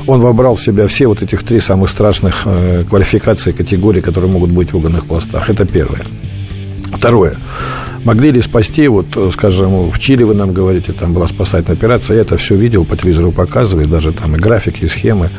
он 0.08 0.22
вобрал 0.22 0.56
в 0.56 0.62
себя 0.62 0.88
все 0.88 1.08
вот 1.08 1.22
этих 1.22 1.44
три 1.44 1.60
самых 1.60 1.90
страшных 1.90 2.42
э, 2.46 2.84
квалификации, 2.90 3.52
категорий, 3.52 4.02
которые 4.02 4.32
могут 4.32 4.52
быть 4.52 4.74
в 4.74 4.78
угольных 4.78 5.06
пластах. 5.06 5.50
Это 5.50 5.66
первое. 5.66 6.02
Второе. 7.06 7.36
Могли 8.04 8.32
ли 8.32 8.42
спасти, 8.42 8.88
вот, 8.88 9.06
скажем, 9.32 9.92
в 9.92 10.00
Чили 10.00 10.24
вы 10.24 10.34
нам 10.34 10.54
говорите, 10.54 10.92
там 10.92 11.14
была 11.14 11.28
спасательная 11.28 11.78
операция, 11.78 12.16
я 12.16 12.22
это 12.22 12.36
все 12.36 12.56
видел, 12.56 12.84
по 12.84 12.98
телевизору 12.98 13.32
показывали, 13.32 13.86
даже 13.86 14.12
там 14.12 14.36
и 14.36 14.40
графики, 14.40 14.86
и 14.86 14.88
схемы. 14.88 15.30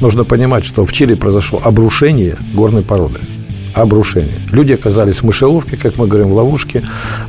Нужно 0.00 0.24
понимать, 0.24 0.64
что 0.64 0.84
в 0.84 0.92
Чили 0.92 1.14
произошло 1.14 1.60
обрушение 1.62 2.38
горной 2.54 2.82
породы 2.82 3.20
обрушение. 3.74 4.34
Люди 4.50 4.72
оказались 4.72 5.16
в 5.16 5.22
мышеловке, 5.24 5.76
как 5.76 5.98
мы 5.98 6.06
говорим, 6.06 6.28
в 6.28 6.36
ловушке. 6.36 6.82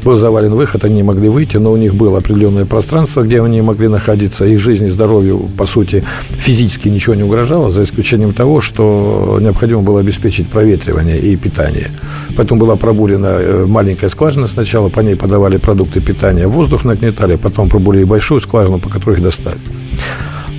Был 0.03 0.15
завален 0.15 0.53
выход, 0.53 0.85
они 0.85 0.95
не 0.95 1.03
могли 1.03 1.29
выйти, 1.29 1.57
но 1.57 1.71
у 1.71 1.77
них 1.77 1.95
было 1.95 2.17
определенное 2.17 2.65
пространство, 2.65 3.23
где 3.23 3.41
они 3.41 3.61
могли 3.61 3.87
находиться. 3.87 4.45
Их 4.45 4.59
жизни 4.59 4.87
и 4.87 4.89
здоровью, 4.89 5.49
по 5.57 5.65
сути, 5.65 6.03
физически 6.29 6.89
ничего 6.89 7.15
не 7.15 7.23
угрожало, 7.23 7.71
за 7.71 7.83
исключением 7.83 8.33
того, 8.33 8.61
что 8.61 9.37
необходимо 9.41 9.81
было 9.81 9.99
обеспечить 9.99 10.49
проветривание 10.49 11.19
и 11.19 11.35
питание. 11.35 11.91
Поэтому 12.35 12.59
была 12.59 12.75
пробурена 12.75 13.37
э, 13.39 13.65
маленькая 13.67 14.09
скважина 14.09 14.47
сначала, 14.47 14.89
по 14.89 14.99
ней 14.99 15.15
подавали 15.15 15.57
продукты 15.57 16.01
питания, 16.01 16.47
воздух 16.47 16.83
нагнетали, 16.83 17.35
потом 17.35 17.69
пробурили 17.69 18.03
большую 18.03 18.41
скважину, 18.41 18.79
по 18.79 18.89
которой 18.89 19.17
их 19.17 19.23
достали. 19.23 19.57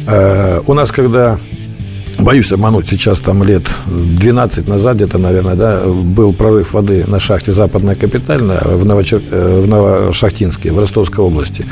Э, 0.06 0.60
у 0.66 0.74
нас, 0.74 0.90
когда 0.90 1.38
боюсь 2.18 2.52
обмануть, 2.52 2.88
сейчас 2.88 3.20
там 3.20 3.42
лет 3.42 3.62
12 3.86 4.68
назад 4.68 4.96
где-то, 4.96 5.18
наверное, 5.18 5.54
да, 5.54 5.82
был 5.84 6.32
прорыв 6.32 6.72
воды 6.72 7.04
на 7.06 7.20
шахте 7.20 7.52
Западная 7.52 7.94
Капитальная 7.94 8.60
в, 8.60 8.84
Новочер... 8.84 9.22
Э, 9.30 9.62
в 9.64 9.68
Новошахтинске, 9.68 10.72
в 10.72 10.78
Ростовской 10.78 11.24
области. 11.24 11.64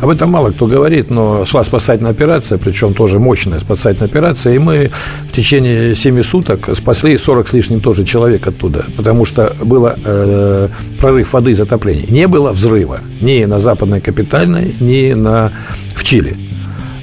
Об 0.00 0.08
этом 0.08 0.30
мало 0.30 0.50
кто 0.50 0.66
говорит, 0.66 1.10
но 1.10 1.44
шла 1.44 1.64
спасательная 1.64 2.12
операция, 2.12 2.58
причем 2.58 2.94
тоже 2.94 3.18
мощная 3.18 3.58
спасательная 3.58 4.08
операция, 4.08 4.54
и 4.54 4.58
мы 4.58 4.90
в 5.30 5.34
течение 5.34 5.94
7 5.94 6.22
суток 6.22 6.68
спасли 6.74 7.16
40 7.16 7.48
с 7.48 7.52
лишним 7.52 7.80
тоже 7.80 8.04
человек 8.04 8.46
оттуда, 8.46 8.84
потому 8.96 9.24
что 9.24 9.54
был 9.62 9.88
э, 9.88 10.68
прорыв 11.00 11.32
воды 11.32 11.52
и 11.52 11.54
затопление. 11.54 12.06
Не 12.08 12.28
было 12.28 12.52
взрыва 12.52 13.00
ни 13.20 13.44
на 13.44 13.60
Западной 13.60 14.00
Капитальной, 14.00 14.74
ни 14.80 15.12
на... 15.12 15.52
в 15.94 16.04
Чили. 16.04 16.45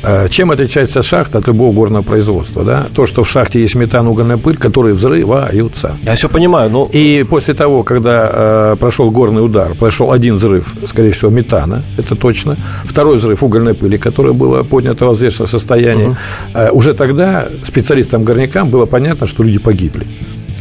Э, 0.04 0.28
чем 0.30 0.52
отличается 0.52 1.02
шахта 1.02 1.38
от 1.38 1.48
любого 1.48 1.72
горного 1.72 2.04
производства? 2.04 2.64
Да? 2.64 2.88
То, 2.94 3.06
что 3.06 3.24
в 3.24 3.30
шахте 3.30 3.62
есть 3.62 3.76
метан, 3.76 4.08
угольная 4.08 4.38
пыль, 4.38 4.58
которые 4.58 4.94
взрываются. 4.94 5.96
Я 6.04 6.16
все 6.16 6.28
понимаю. 6.28 6.70
Но... 6.70 6.90
И 6.92 7.26
после 7.30 7.54
того, 7.54 7.84
когда 7.84 8.30
э, 8.34 8.76
прошел 8.80 9.12
горный 9.12 9.44
удар, 9.46 9.74
прошел 9.76 10.12
один 10.12 10.36
взрыв, 10.36 10.74
скорее 10.88 11.12
всего, 11.12 11.32
метана, 11.32 11.84
это 11.98 12.16
точно, 12.16 12.58
второй 12.84 13.18
взрыв 13.18 13.44
угольной 13.44 13.74
пыли, 13.74 13.98
которая 13.98 14.34
была 14.34 14.64
поднята 14.64 15.08
в 15.08 15.14
взвешенном 15.14 15.48
состоянии, 15.48 16.08
угу. 16.08 16.16
э, 16.54 16.70
уже 16.72 16.94
тогда 16.94 17.48
специалистам-горнякам 17.66 18.70
было 18.70 18.86
понятно, 18.86 19.26
что 19.26 19.44
люди 19.44 19.60
погибли 19.60 20.06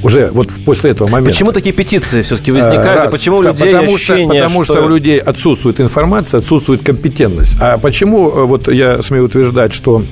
уже 0.03 0.31
вот 0.33 0.49
после 0.65 0.91
этого 0.91 1.09
момента. 1.09 1.31
Почему 1.31 1.53
такие 1.53 1.75
петиции 1.75 2.23
все-таки 2.23 2.53
возникают? 2.53 2.87
Раз, 2.87 3.09
и 3.09 3.11
почему 3.11 3.37
у 3.39 3.43
людей 3.43 3.73
потому 3.73 3.95
ощущение, 3.95 4.27
что, 4.27 4.43
Потому 4.43 4.65
что... 4.65 4.75
что 4.75 4.85
у 4.85 4.89
людей 4.89 5.19
отсутствует 5.19 5.81
информация, 5.81 6.39
отсутствует 6.39 6.83
компетентность. 6.83 7.57
А 7.61 7.79
почему, 7.79 8.31
э, 8.31 8.45
вот 8.45 8.69
я 8.73 9.03
смею 9.03 9.25
утверждать, 9.25 9.73
что 9.73 10.03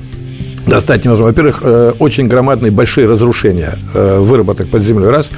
достать 0.67 1.05
невозможно. 1.05 1.31
Во-первых, 1.31 1.59
э, 1.61 1.93
очень 1.99 2.27
громадные 2.27 2.71
большие 2.71 3.07
разрушения 3.07 3.77
э, 3.93 4.19
выработок 4.19 4.67
под 4.67 4.83
землей. 4.83 5.09
Раз. 5.09 5.29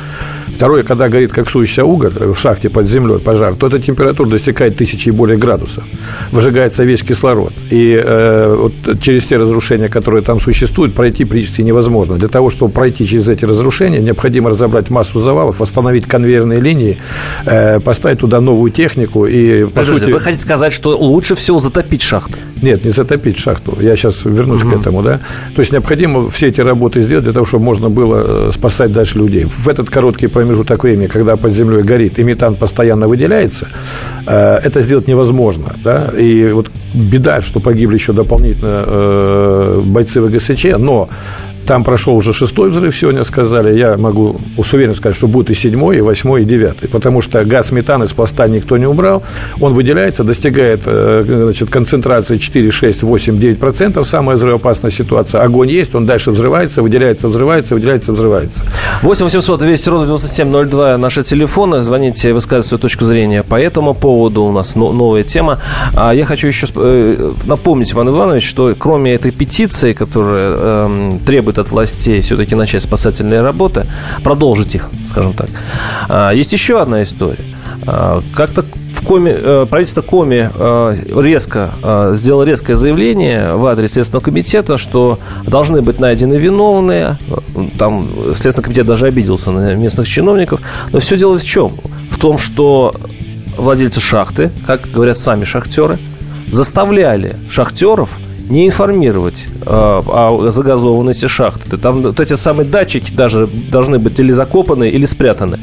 Второе, 0.55 0.83
когда 0.83 1.09
горит 1.09 1.31
как 1.31 1.49
сующийся 1.49 1.83
уголь 1.83 2.11
в 2.11 2.35
шахте 2.35 2.69
под 2.69 2.87
землей 2.87 3.17
пожар, 3.19 3.55
то 3.55 3.67
эта 3.67 3.79
температура 3.79 4.29
достигает 4.29 4.77
тысячи 4.77 5.09
и 5.09 5.11
более 5.11 5.37
градусов. 5.37 5.83
Выжигается 6.31 6.83
весь 6.83 7.01
кислород. 7.01 7.53
И 7.71 7.99
э, 8.01 8.55
вот 8.55 9.01
через 9.01 9.25
те 9.25 9.37
разрушения, 9.37 9.89
которые 9.89 10.21
там 10.21 10.39
существуют, 10.39 10.93
пройти 10.93 11.25
практически 11.25 11.61
невозможно. 11.61 12.15
Для 12.15 12.27
того, 12.27 12.49
чтобы 12.49 12.71
пройти 12.71 13.07
через 13.07 13.27
эти 13.27 13.45
разрушения, 13.45 13.99
необходимо 13.99 14.51
разобрать 14.51 14.89
массу 14.89 15.19
завалов, 15.19 15.59
восстановить 15.59 16.05
конвейерные 16.05 16.59
линии, 16.59 16.97
э, 17.45 17.79
поставить 17.79 18.19
туда 18.19 18.39
новую 18.39 18.71
технику. 18.71 19.25
И, 19.25 19.65
по 19.65 19.71
Подождите, 19.71 19.99
сути... 20.01 20.11
вы 20.11 20.19
хотите 20.19 20.43
сказать, 20.43 20.71
что 20.71 20.95
лучше 20.95 21.33
всего 21.35 21.59
затопить 21.59 22.03
шахту? 22.03 22.35
Нет, 22.61 22.85
не 22.85 22.91
затопить 22.91 23.37
шахту. 23.37 23.77
Я 23.81 23.95
сейчас 23.95 24.23
вернусь 24.23 24.61
угу. 24.61 24.69
к 24.69 24.79
этому. 24.79 25.01
Да? 25.01 25.12
То 25.55 25.59
есть 25.61 25.71
необходимо 25.71 26.29
все 26.29 26.47
эти 26.47 26.61
работы 26.61 27.01
сделать 27.01 27.23
для 27.23 27.33
того, 27.33 27.45
чтобы 27.45 27.65
можно 27.65 27.89
было 27.89 28.47
э, 28.47 28.51
спасать 28.53 28.91
дальше 28.91 29.19
людей. 29.19 29.45
В 29.45 29.67
этот 29.67 29.89
короткий 29.89 30.27
промежуток 30.27 30.83
времени, 30.83 31.07
когда 31.07 31.35
под 31.35 31.53
землей 31.53 31.83
горит 31.83 32.19
и 32.19 32.23
метан 32.23 32.55
постоянно 32.55 33.07
выделяется, 33.07 33.67
э, 34.27 34.59
это 34.63 34.81
сделать 34.81 35.07
невозможно. 35.07 35.75
Да? 35.83 36.11
И 36.17 36.51
вот 36.51 36.67
беда, 36.93 37.41
что 37.41 37.59
погибли 37.59 37.95
еще 37.95 38.13
дополнительно 38.13 38.83
э, 38.85 39.81
бойцы 39.85 40.21
ВГСЧ, 40.21 40.77
но 40.77 41.09
там 41.65 41.83
прошел 41.83 42.15
уже 42.15 42.33
шестой 42.33 42.69
взрыв, 42.69 42.95
сегодня 42.95 43.23
сказали. 43.23 43.77
Я 43.77 43.97
могу 43.97 44.37
с 44.61 44.73
уверенностью 44.73 45.01
сказать, 45.01 45.17
что 45.17 45.27
будет 45.27 45.51
и 45.51 45.53
седьмой, 45.53 45.97
и 45.97 46.01
восьмой, 46.01 46.43
и 46.43 46.45
девятый. 46.45 46.89
Потому 46.89 47.21
что 47.21 47.43
газ 47.45 47.71
метан 47.71 48.03
из 48.03 48.11
пласта 48.13 48.47
никто 48.47 48.77
не 48.77 48.85
убрал. 48.85 49.23
Он 49.59 49.73
выделяется, 49.73 50.23
достигает 50.23 50.81
э, 50.85 51.23
значит, 51.25 51.69
концентрации 51.69 52.37
4, 52.37 52.71
6, 52.71 53.03
8, 53.03 53.39
9 53.39 53.59
процентов. 53.59 54.07
Самая 54.07 54.37
взрывоопасная 54.37 54.91
ситуация. 54.91 55.41
Огонь 55.41 55.69
есть, 55.71 55.95
он 55.95 56.05
дальше 56.05 56.31
взрывается, 56.31 56.81
выделяется, 56.81 57.27
взрывается, 57.27 57.75
выделяется, 57.75 58.13
взрывается. 58.13 58.63
8 59.01 59.25
800 59.25 59.59
200 59.59 59.89
ровно 59.89 60.05
9702 60.05 60.97
наши 60.97 61.23
телефоны. 61.23 61.81
Звоните, 61.81 62.33
высказывайте 62.33 62.67
свою 62.69 62.81
точку 62.81 63.05
зрения 63.05 63.43
по 63.43 63.55
этому 63.59 63.93
поводу. 63.93 64.43
У 64.43 64.51
нас 64.51 64.75
новая 64.75 65.23
тема. 65.23 65.59
А 65.95 66.13
я 66.13 66.25
хочу 66.25 66.47
еще 66.47 66.67
э, 66.75 67.31
напомнить, 67.45 67.93
Иван 67.93 68.09
Иванович, 68.09 68.47
что 68.47 68.75
кроме 68.77 69.13
этой 69.13 69.31
петиции, 69.31 69.93
которая 69.93 70.55
э, 70.57 71.11
требует 71.25 71.52
требует 71.53 71.57
от 71.57 71.71
властей 71.71 72.21
все-таки 72.21 72.55
начать 72.55 72.81
спасательные 72.81 73.41
работы, 73.41 73.85
продолжить 74.23 74.75
их, 74.75 74.89
скажем 75.11 75.33
так. 75.33 75.49
А, 76.09 76.31
есть 76.31 76.53
еще 76.53 76.81
одна 76.81 77.01
история. 77.01 77.39
А, 77.85 78.21
как-то 78.35 78.63
в 78.93 79.05
Коме, 79.05 79.35
э, 79.35 79.65
правительство 79.69 80.01
Коми 80.01 80.49
э, 80.53 80.95
резко 81.21 81.71
э, 81.83 82.13
сделало 82.15 82.43
резкое 82.43 82.75
заявление 82.75 83.55
в 83.55 83.65
адрес 83.65 83.93
Следственного 83.93 84.23
комитета, 84.23 84.77
что 84.77 85.19
должны 85.45 85.81
быть 85.81 85.99
найдены 85.99 86.35
виновные. 86.35 87.17
Там 87.77 88.07
Следственный 88.33 88.63
комитет 88.63 88.85
даже 88.87 89.07
обиделся 89.07 89.51
на 89.51 89.75
местных 89.75 90.07
чиновников. 90.07 90.61
Но 90.93 90.99
все 90.99 91.17
дело 91.17 91.37
в 91.37 91.43
чем? 91.43 91.73
В 92.11 92.17
том, 92.17 92.37
что 92.37 92.93
владельцы 93.57 93.99
шахты, 93.99 94.51
как 94.65 94.89
говорят 94.93 95.17
сами 95.17 95.43
шахтеры, 95.43 95.99
заставляли 96.49 97.35
шахтеров 97.49 98.09
не 98.49 98.67
информировать 98.67 99.47
э, 99.65 99.65
о 99.65 100.49
загазованности 100.51 101.27
шахты. 101.27 101.77
Там 101.77 102.01
вот 102.01 102.19
эти 102.19 102.33
самые 102.33 102.67
датчики 102.67 103.11
даже 103.11 103.47
должны 103.47 103.99
быть 103.99 104.19
или 104.19 104.31
закопаны, 104.31 104.89
или 104.89 105.05
спрятаны. 105.05 105.59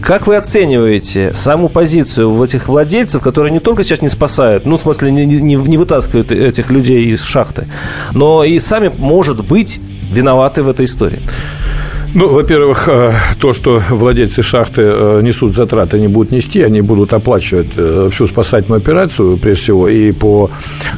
Как 0.00 0.26
вы 0.26 0.36
оцениваете 0.36 1.32
саму 1.34 1.68
позицию 1.68 2.30
в 2.30 2.42
этих 2.42 2.68
владельцев, 2.68 3.22
которые 3.22 3.52
не 3.52 3.60
только 3.60 3.84
сейчас 3.84 4.02
не 4.02 4.08
спасают, 4.08 4.66
ну, 4.66 4.76
в 4.76 4.80
смысле, 4.80 5.12
не, 5.12 5.26
не, 5.26 5.54
не 5.54 5.76
вытаскивают 5.76 6.32
этих 6.32 6.70
людей 6.70 7.04
из 7.06 7.22
шахты, 7.22 7.66
но 8.12 8.44
и 8.44 8.58
сами, 8.58 8.92
может 8.98 9.44
быть, 9.44 9.80
виноваты 10.10 10.62
в 10.62 10.68
этой 10.68 10.86
истории? 10.86 11.20
Ну, 12.14 12.28
во-первых, 12.28 12.88
э, 12.88 13.12
то, 13.40 13.52
что 13.52 13.82
владельцы 13.90 14.40
шахты 14.42 14.82
э, 14.82 15.20
несут 15.20 15.56
затраты, 15.56 15.96
они 15.96 16.06
будут 16.06 16.30
нести, 16.30 16.62
они 16.62 16.80
будут 16.80 17.12
оплачивать 17.12 17.70
э, 17.76 18.08
всю 18.12 18.28
спасательную 18.28 18.78
операцию, 18.78 19.36
прежде 19.36 19.62
всего, 19.64 19.88
и 19.88 20.12
по 20.12 20.50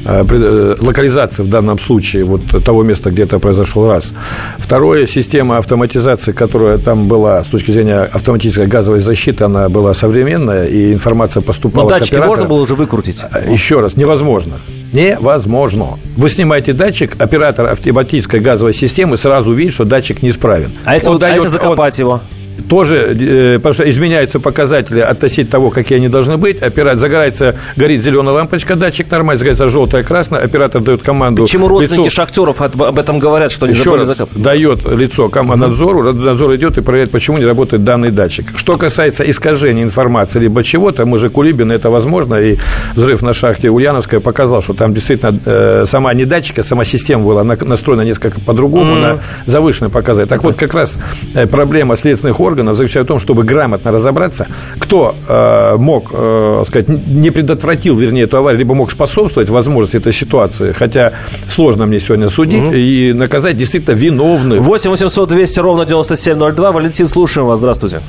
локализации 0.04 1.42
в 1.42 1.48
данном 1.48 1.78
случае 1.78 2.24
вот 2.24 2.42
того 2.64 2.82
места, 2.82 3.10
где 3.10 3.22
это 3.22 3.38
произошел 3.38 3.88
раз. 3.88 4.12
Второе, 4.58 5.06
система 5.06 5.56
автоматизации, 5.56 6.32
которая 6.32 6.78
там 6.78 7.04
была 7.04 7.42
с 7.42 7.46
точки 7.46 7.70
зрения 7.70 8.00
автоматической 8.02 8.66
газовой 8.66 9.00
защиты, 9.00 9.44
она 9.44 9.68
была 9.68 9.94
современная, 9.94 10.66
и 10.66 10.92
информация 10.92 11.40
поступала 11.40 11.84
Но 11.84 11.90
датчики 11.90 12.16
можно 12.16 12.44
было 12.44 12.60
уже 12.60 12.74
выкрутить? 12.74 13.22
Еще 13.48 13.80
раз, 13.80 13.96
невозможно 13.96 14.56
невозможно. 14.96 15.98
Вы 16.16 16.28
снимаете 16.28 16.72
датчик, 16.72 17.20
оператор 17.20 17.66
автоматической 17.66 18.40
газовой 18.40 18.74
системы 18.74 19.16
сразу 19.16 19.52
видит, 19.52 19.74
что 19.74 19.84
датчик 19.84 20.22
неисправен. 20.22 20.72
А 20.84 20.94
если, 20.94 21.08
он, 21.08 21.16
а 21.16 21.18
дает, 21.18 21.36
если 21.36 21.48
закопать 21.48 21.98
он, 22.00 22.06
его? 22.06 22.20
Тоже, 22.68 23.14
э, 23.14 23.56
потому 23.56 23.74
что 23.74 23.88
изменяются 23.88 24.40
показатели 24.40 25.00
относительно 25.00 25.50
того, 25.50 25.70
какие 25.70 25.98
они 25.98 26.08
должны 26.08 26.36
быть. 26.36 26.62
Оператор 26.62 26.98
загорается, 26.98 27.56
горит 27.76 28.02
зеленая 28.02 28.34
лампочка, 28.34 28.76
датчик 28.76 29.10
нормально, 29.10 29.38
загорается 29.38 29.68
желтая, 29.68 30.02
красная, 30.02 30.40
оператор 30.40 30.82
дает 30.82 31.02
команду. 31.02 31.42
Почему 31.42 31.68
родственники 31.68 32.06
лицу, 32.06 32.14
шахтеров 32.16 32.60
об 32.60 32.98
этом 32.98 33.18
говорят, 33.18 33.52
что 33.52 33.66
они 33.66 33.74
еще 33.74 33.94
раз 33.94 34.08
закапывать? 34.08 34.42
дает 34.42 34.86
лицо 34.86 35.30
надзору, 35.56 36.12
надзор 36.12 36.54
идет 36.56 36.78
и 36.78 36.82
проверяет, 36.82 37.10
почему 37.10 37.38
не 37.38 37.44
работает 37.44 37.84
данный 37.84 38.10
датчик. 38.10 38.46
Что 38.56 38.76
касается 38.76 39.28
искажения 39.28 39.82
информации 39.82 40.40
либо 40.40 40.62
чего-то, 40.62 41.06
мы 41.06 41.18
же 41.18 41.28
Кулибин, 41.28 41.70
это 41.70 41.90
возможно, 41.90 42.34
и 42.34 42.56
взрыв 42.94 43.22
на 43.22 43.32
шахте 43.32 43.70
Ульяновская 43.70 44.20
показал, 44.20 44.62
что 44.62 44.74
там 44.74 44.94
действительно 44.94 45.38
э, 45.44 45.84
сама 45.86 46.14
не 46.14 46.24
датчик, 46.24 46.58
а 46.58 46.62
сама 46.62 46.84
система 46.84 47.24
была 47.24 47.44
настроена 47.44 48.02
несколько 48.02 48.40
по-другому, 48.40 48.94
mm-hmm. 48.94 49.00
на 49.00 49.18
завышенный 49.46 49.90
показатель. 49.90 50.28
Так 50.28 50.42
вот, 50.44 50.56
как 50.56 50.74
раз 50.74 50.92
э, 51.34 51.46
проблема 51.46 51.96
следственных 51.96 52.40
органов 52.46 52.76
заключается 52.76 53.06
в 53.06 53.08
том, 53.08 53.20
чтобы 53.20 53.44
грамотно 53.44 53.92
разобраться, 53.92 54.46
кто 54.78 55.14
э, 55.28 55.76
мог, 55.76 56.10
э, 56.12 56.62
сказать, 56.66 56.88
не 56.88 57.30
предотвратил, 57.30 57.96
вернее, 57.96 58.24
эту 58.24 58.38
аварию, 58.38 58.58
либо 58.58 58.74
мог 58.74 58.90
способствовать 58.90 59.50
возможности 59.50 59.96
этой 59.96 60.12
ситуации, 60.12 60.72
хотя 60.72 61.12
сложно 61.48 61.86
мне 61.86 62.00
сегодня 62.00 62.28
судить, 62.28 62.68
угу. 62.68 62.74
и 62.74 63.12
наказать 63.12 63.56
действительно 63.56 63.94
виновных. 63.94 64.60
8 64.60 64.90
800 64.90 65.28
200 65.28 65.60
ровно 65.60 65.84
9702. 65.84 66.72
Валентин, 66.72 67.06
слушаем 67.06 67.48
вас. 67.48 67.58
Здравствуйте. 67.58 68.00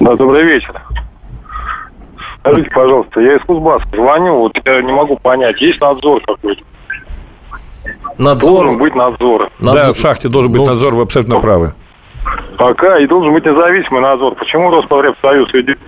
Да, 0.00 0.14
добрый 0.16 0.44
вечер. 0.44 0.80
Скажите, 2.40 2.70
пожалуйста, 2.70 3.20
я 3.20 3.36
из 3.36 3.42
Кузбасса 3.42 3.86
звоню, 3.92 4.38
вот 4.38 4.52
я 4.64 4.82
не 4.82 4.92
могу 4.92 5.16
понять, 5.16 5.60
есть 5.60 5.80
надзор 5.80 6.22
какой-то? 6.26 6.62
Надзор? 8.16 8.64
Должен 8.64 8.78
быть 8.78 8.94
надзор. 8.94 9.50
надзор. 9.60 9.82
Да, 9.82 9.92
в 9.92 9.96
шахте 9.96 10.28
должен 10.28 10.52
быть 10.52 10.60
ну, 10.60 10.66
надзор, 10.68 10.94
вы 10.94 11.02
абсолютно 11.02 11.40
правы. 11.40 11.74
Пока 12.60 12.98
и 12.98 13.06
должен 13.06 13.32
быть 13.32 13.46
независимый 13.46 14.02
надзор. 14.02 14.34
Почему 14.34 14.70
Роспотребсоюз 14.70 15.50
ведет 15.54 15.78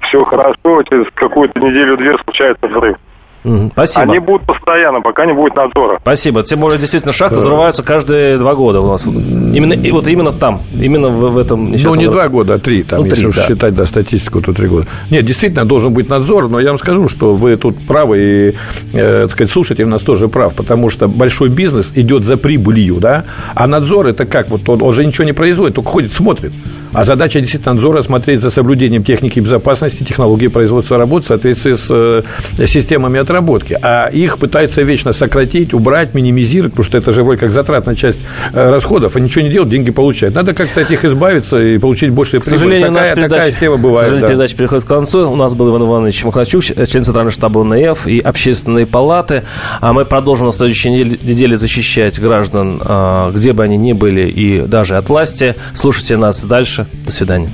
все 0.00 0.24
хорошо, 0.24 0.82
через 0.84 1.06
какую-то 1.12 1.60
неделю-две 1.60 2.16
случается 2.24 2.68
взрыв? 2.68 2.96
Спасибо. 3.42 4.02
Они 4.02 4.18
будут 4.18 4.46
постоянно, 4.46 5.00
пока 5.00 5.24
не 5.24 5.32
будет 5.32 5.54
надзора. 5.54 5.98
Спасибо. 6.02 6.42
Тем 6.42 6.60
более, 6.60 6.78
действительно, 6.78 7.12
шахты 7.12 7.38
взрываются 7.38 7.82
каждые 7.82 8.38
два 8.38 8.54
года 8.54 8.80
у 8.80 8.92
нас. 8.92 9.06
Именно, 9.06 9.72
и 9.72 9.90
вот 9.90 10.06
именно 10.08 10.32
там, 10.32 10.60
именно 10.74 11.08
в, 11.08 11.32
в 11.32 11.38
этом 11.38 11.72
Ну, 11.72 11.94
не 11.94 12.08
два 12.08 12.28
года, 12.28 12.54
а 12.54 12.58
три. 12.58 12.82
Там, 12.82 13.00
ну, 13.00 13.06
если 13.06 13.30
три, 13.30 13.32
да. 13.32 13.46
считать 13.46 13.74
да, 13.74 13.86
статистику, 13.86 14.40
то 14.42 14.52
три 14.52 14.66
года. 14.68 14.86
Нет, 15.10 15.24
действительно, 15.24 15.64
должен 15.64 15.92
быть 15.92 16.08
надзор, 16.08 16.48
но 16.48 16.60
я 16.60 16.68
вам 16.68 16.78
скажу, 16.78 17.08
что 17.08 17.34
вы 17.34 17.56
тут 17.56 17.76
правы, 17.86 18.18
и, 18.18 18.54
э, 18.94 19.22
так 19.22 19.30
сказать, 19.30 19.50
слушатель 19.50 19.84
у 19.84 19.88
нас 19.88 20.02
тоже 20.02 20.28
прав, 20.28 20.54
потому 20.54 20.90
что 20.90 21.08
большой 21.08 21.48
бизнес 21.48 21.92
идет 21.94 22.24
за 22.24 22.36
прибылью, 22.36 22.96
да, 22.96 23.24
а 23.54 23.66
надзор 23.66 24.08
это 24.08 24.26
как? 24.26 24.50
Вот 24.50 24.68
он, 24.68 24.82
он 24.82 24.92
же 24.92 25.04
ничего 25.04 25.24
не 25.24 25.32
производит, 25.32 25.76
только 25.76 25.90
ходит, 25.90 26.12
смотрит. 26.12 26.52
А 26.92 27.04
задача 27.04 27.40
действительно 27.40 27.74
надзора 27.74 28.02
смотреть 28.02 28.40
за 28.40 28.50
соблюдением 28.50 29.04
техники 29.04 29.38
безопасности, 29.38 30.02
технологии 30.02 30.48
производства 30.48 30.98
работ 30.98 31.24
в 31.24 31.28
соответствии 31.28 31.74
с 31.74 31.86
э, 31.88 32.66
системами 32.66 33.20
отработки. 33.20 33.78
А 33.80 34.08
их 34.08 34.38
пытаются 34.38 34.82
вечно 34.82 35.12
сократить, 35.12 35.72
убрать, 35.72 36.14
минимизировать, 36.14 36.72
потому 36.72 36.84
что 36.84 36.98
это 36.98 37.12
же 37.12 37.22
вроде 37.22 37.40
как 37.40 37.52
затратная 37.52 37.94
часть 37.94 38.18
э, 38.52 38.70
расходов, 38.70 39.14
а 39.14 39.20
ничего 39.20 39.42
не 39.42 39.50
делать, 39.50 39.68
деньги 39.68 39.90
получать. 39.90 40.34
Надо 40.34 40.52
как-то 40.52 40.80
от 40.80 40.90
них 40.90 41.04
избавиться 41.04 41.62
и 41.62 41.78
получить 41.78 42.10
больше 42.10 42.40
прибыли. 42.40 42.50
К 42.50 42.58
сожалению, 42.58 42.88
такая, 42.88 43.02
наша 43.02 43.14
передача, 43.14 43.44
такая 43.44 43.60
тема 43.60 43.76
бывает. 43.76 44.00
К 44.00 44.04
сожалению, 44.04 44.20
да. 44.22 44.28
передача 44.28 44.56
переходит 44.56 44.84
к 44.84 44.88
концу. 44.88 45.30
У 45.30 45.36
нас 45.36 45.54
был 45.54 45.70
Иван 45.70 45.82
Иванович 45.82 46.24
Махначук, 46.24 46.64
член 46.64 47.04
Центрального 47.04 47.30
штаба 47.30 47.60
ОНФ 47.60 48.06
и 48.08 48.18
Общественной 48.18 48.86
палаты. 48.86 49.44
А 49.80 49.92
мы 49.92 50.04
продолжим 50.04 50.46
на 50.46 50.52
следующей 50.52 50.90
неделе 50.90 51.56
защищать 51.56 52.20
граждан, 52.20 52.82
э, 52.84 53.30
где 53.32 53.52
бы 53.52 53.62
они 53.62 53.76
ни 53.76 53.92
были, 53.92 54.28
и 54.28 54.62
даже 54.62 54.96
от 54.96 55.08
власти. 55.08 55.54
Слушайте 55.74 56.16
нас 56.16 56.44
дальше 56.44 56.79
дальше. 56.84 57.04
До 57.04 57.12
свидания. 57.12 57.50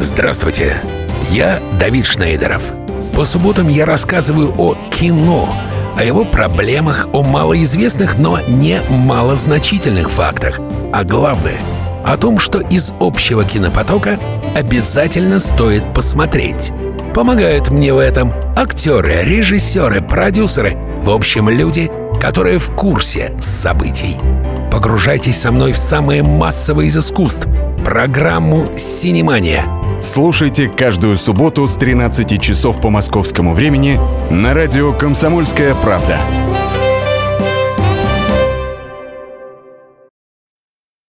Здравствуйте, 0.00 0.76
я 1.30 1.60
Давид 1.78 2.06
Шнейдеров. 2.06 2.72
По 3.14 3.24
субботам 3.24 3.68
я 3.68 3.86
рассказываю 3.86 4.52
о 4.58 4.76
кино, 4.90 5.48
о 5.96 6.04
его 6.04 6.24
проблемах, 6.24 7.08
о 7.12 7.22
малоизвестных, 7.22 8.18
но 8.18 8.40
не 8.46 8.80
малозначительных 8.90 10.10
фактах. 10.10 10.60
А 10.92 11.04
главное– 11.04 11.58
о 12.04 12.18
том, 12.18 12.38
что 12.38 12.60
из 12.60 12.92
общего 13.00 13.44
кинопотока 13.44 14.18
обязательно 14.54 15.38
стоит 15.38 15.82
посмотреть. 15.94 16.70
Помогают 17.14 17.70
мне 17.70 17.94
в 17.94 17.98
этом 17.98 18.32
актеры, 18.56 19.22
режиссеры, 19.22 20.02
продюсеры, 20.02 20.76
в 20.98 21.10
общем, 21.10 21.48
люди, 21.48 21.90
которые 22.20 22.58
в 22.58 22.74
курсе 22.74 23.34
событий. 23.40 24.18
Погружайтесь 24.74 25.40
со 25.40 25.52
мной 25.52 25.70
в 25.70 25.76
самое 25.76 26.24
массовое 26.24 26.86
из 26.86 26.96
искусств– 26.96 27.46
программу 27.84 28.66
«Синемания». 28.76 29.64
Слушайте 30.02 30.68
каждую 30.68 31.16
субботу 31.16 31.68
с 31.68 31.76
13 31.76 32.42
часов 32.42 32.80
по 32.80 32.90
московскому 32.90 33.54
времени 33.54 34.00
на 34.30 34.52
радио 34.52 34.92
«Комсомольская 34.92 35.76
правда». 35.76 36.18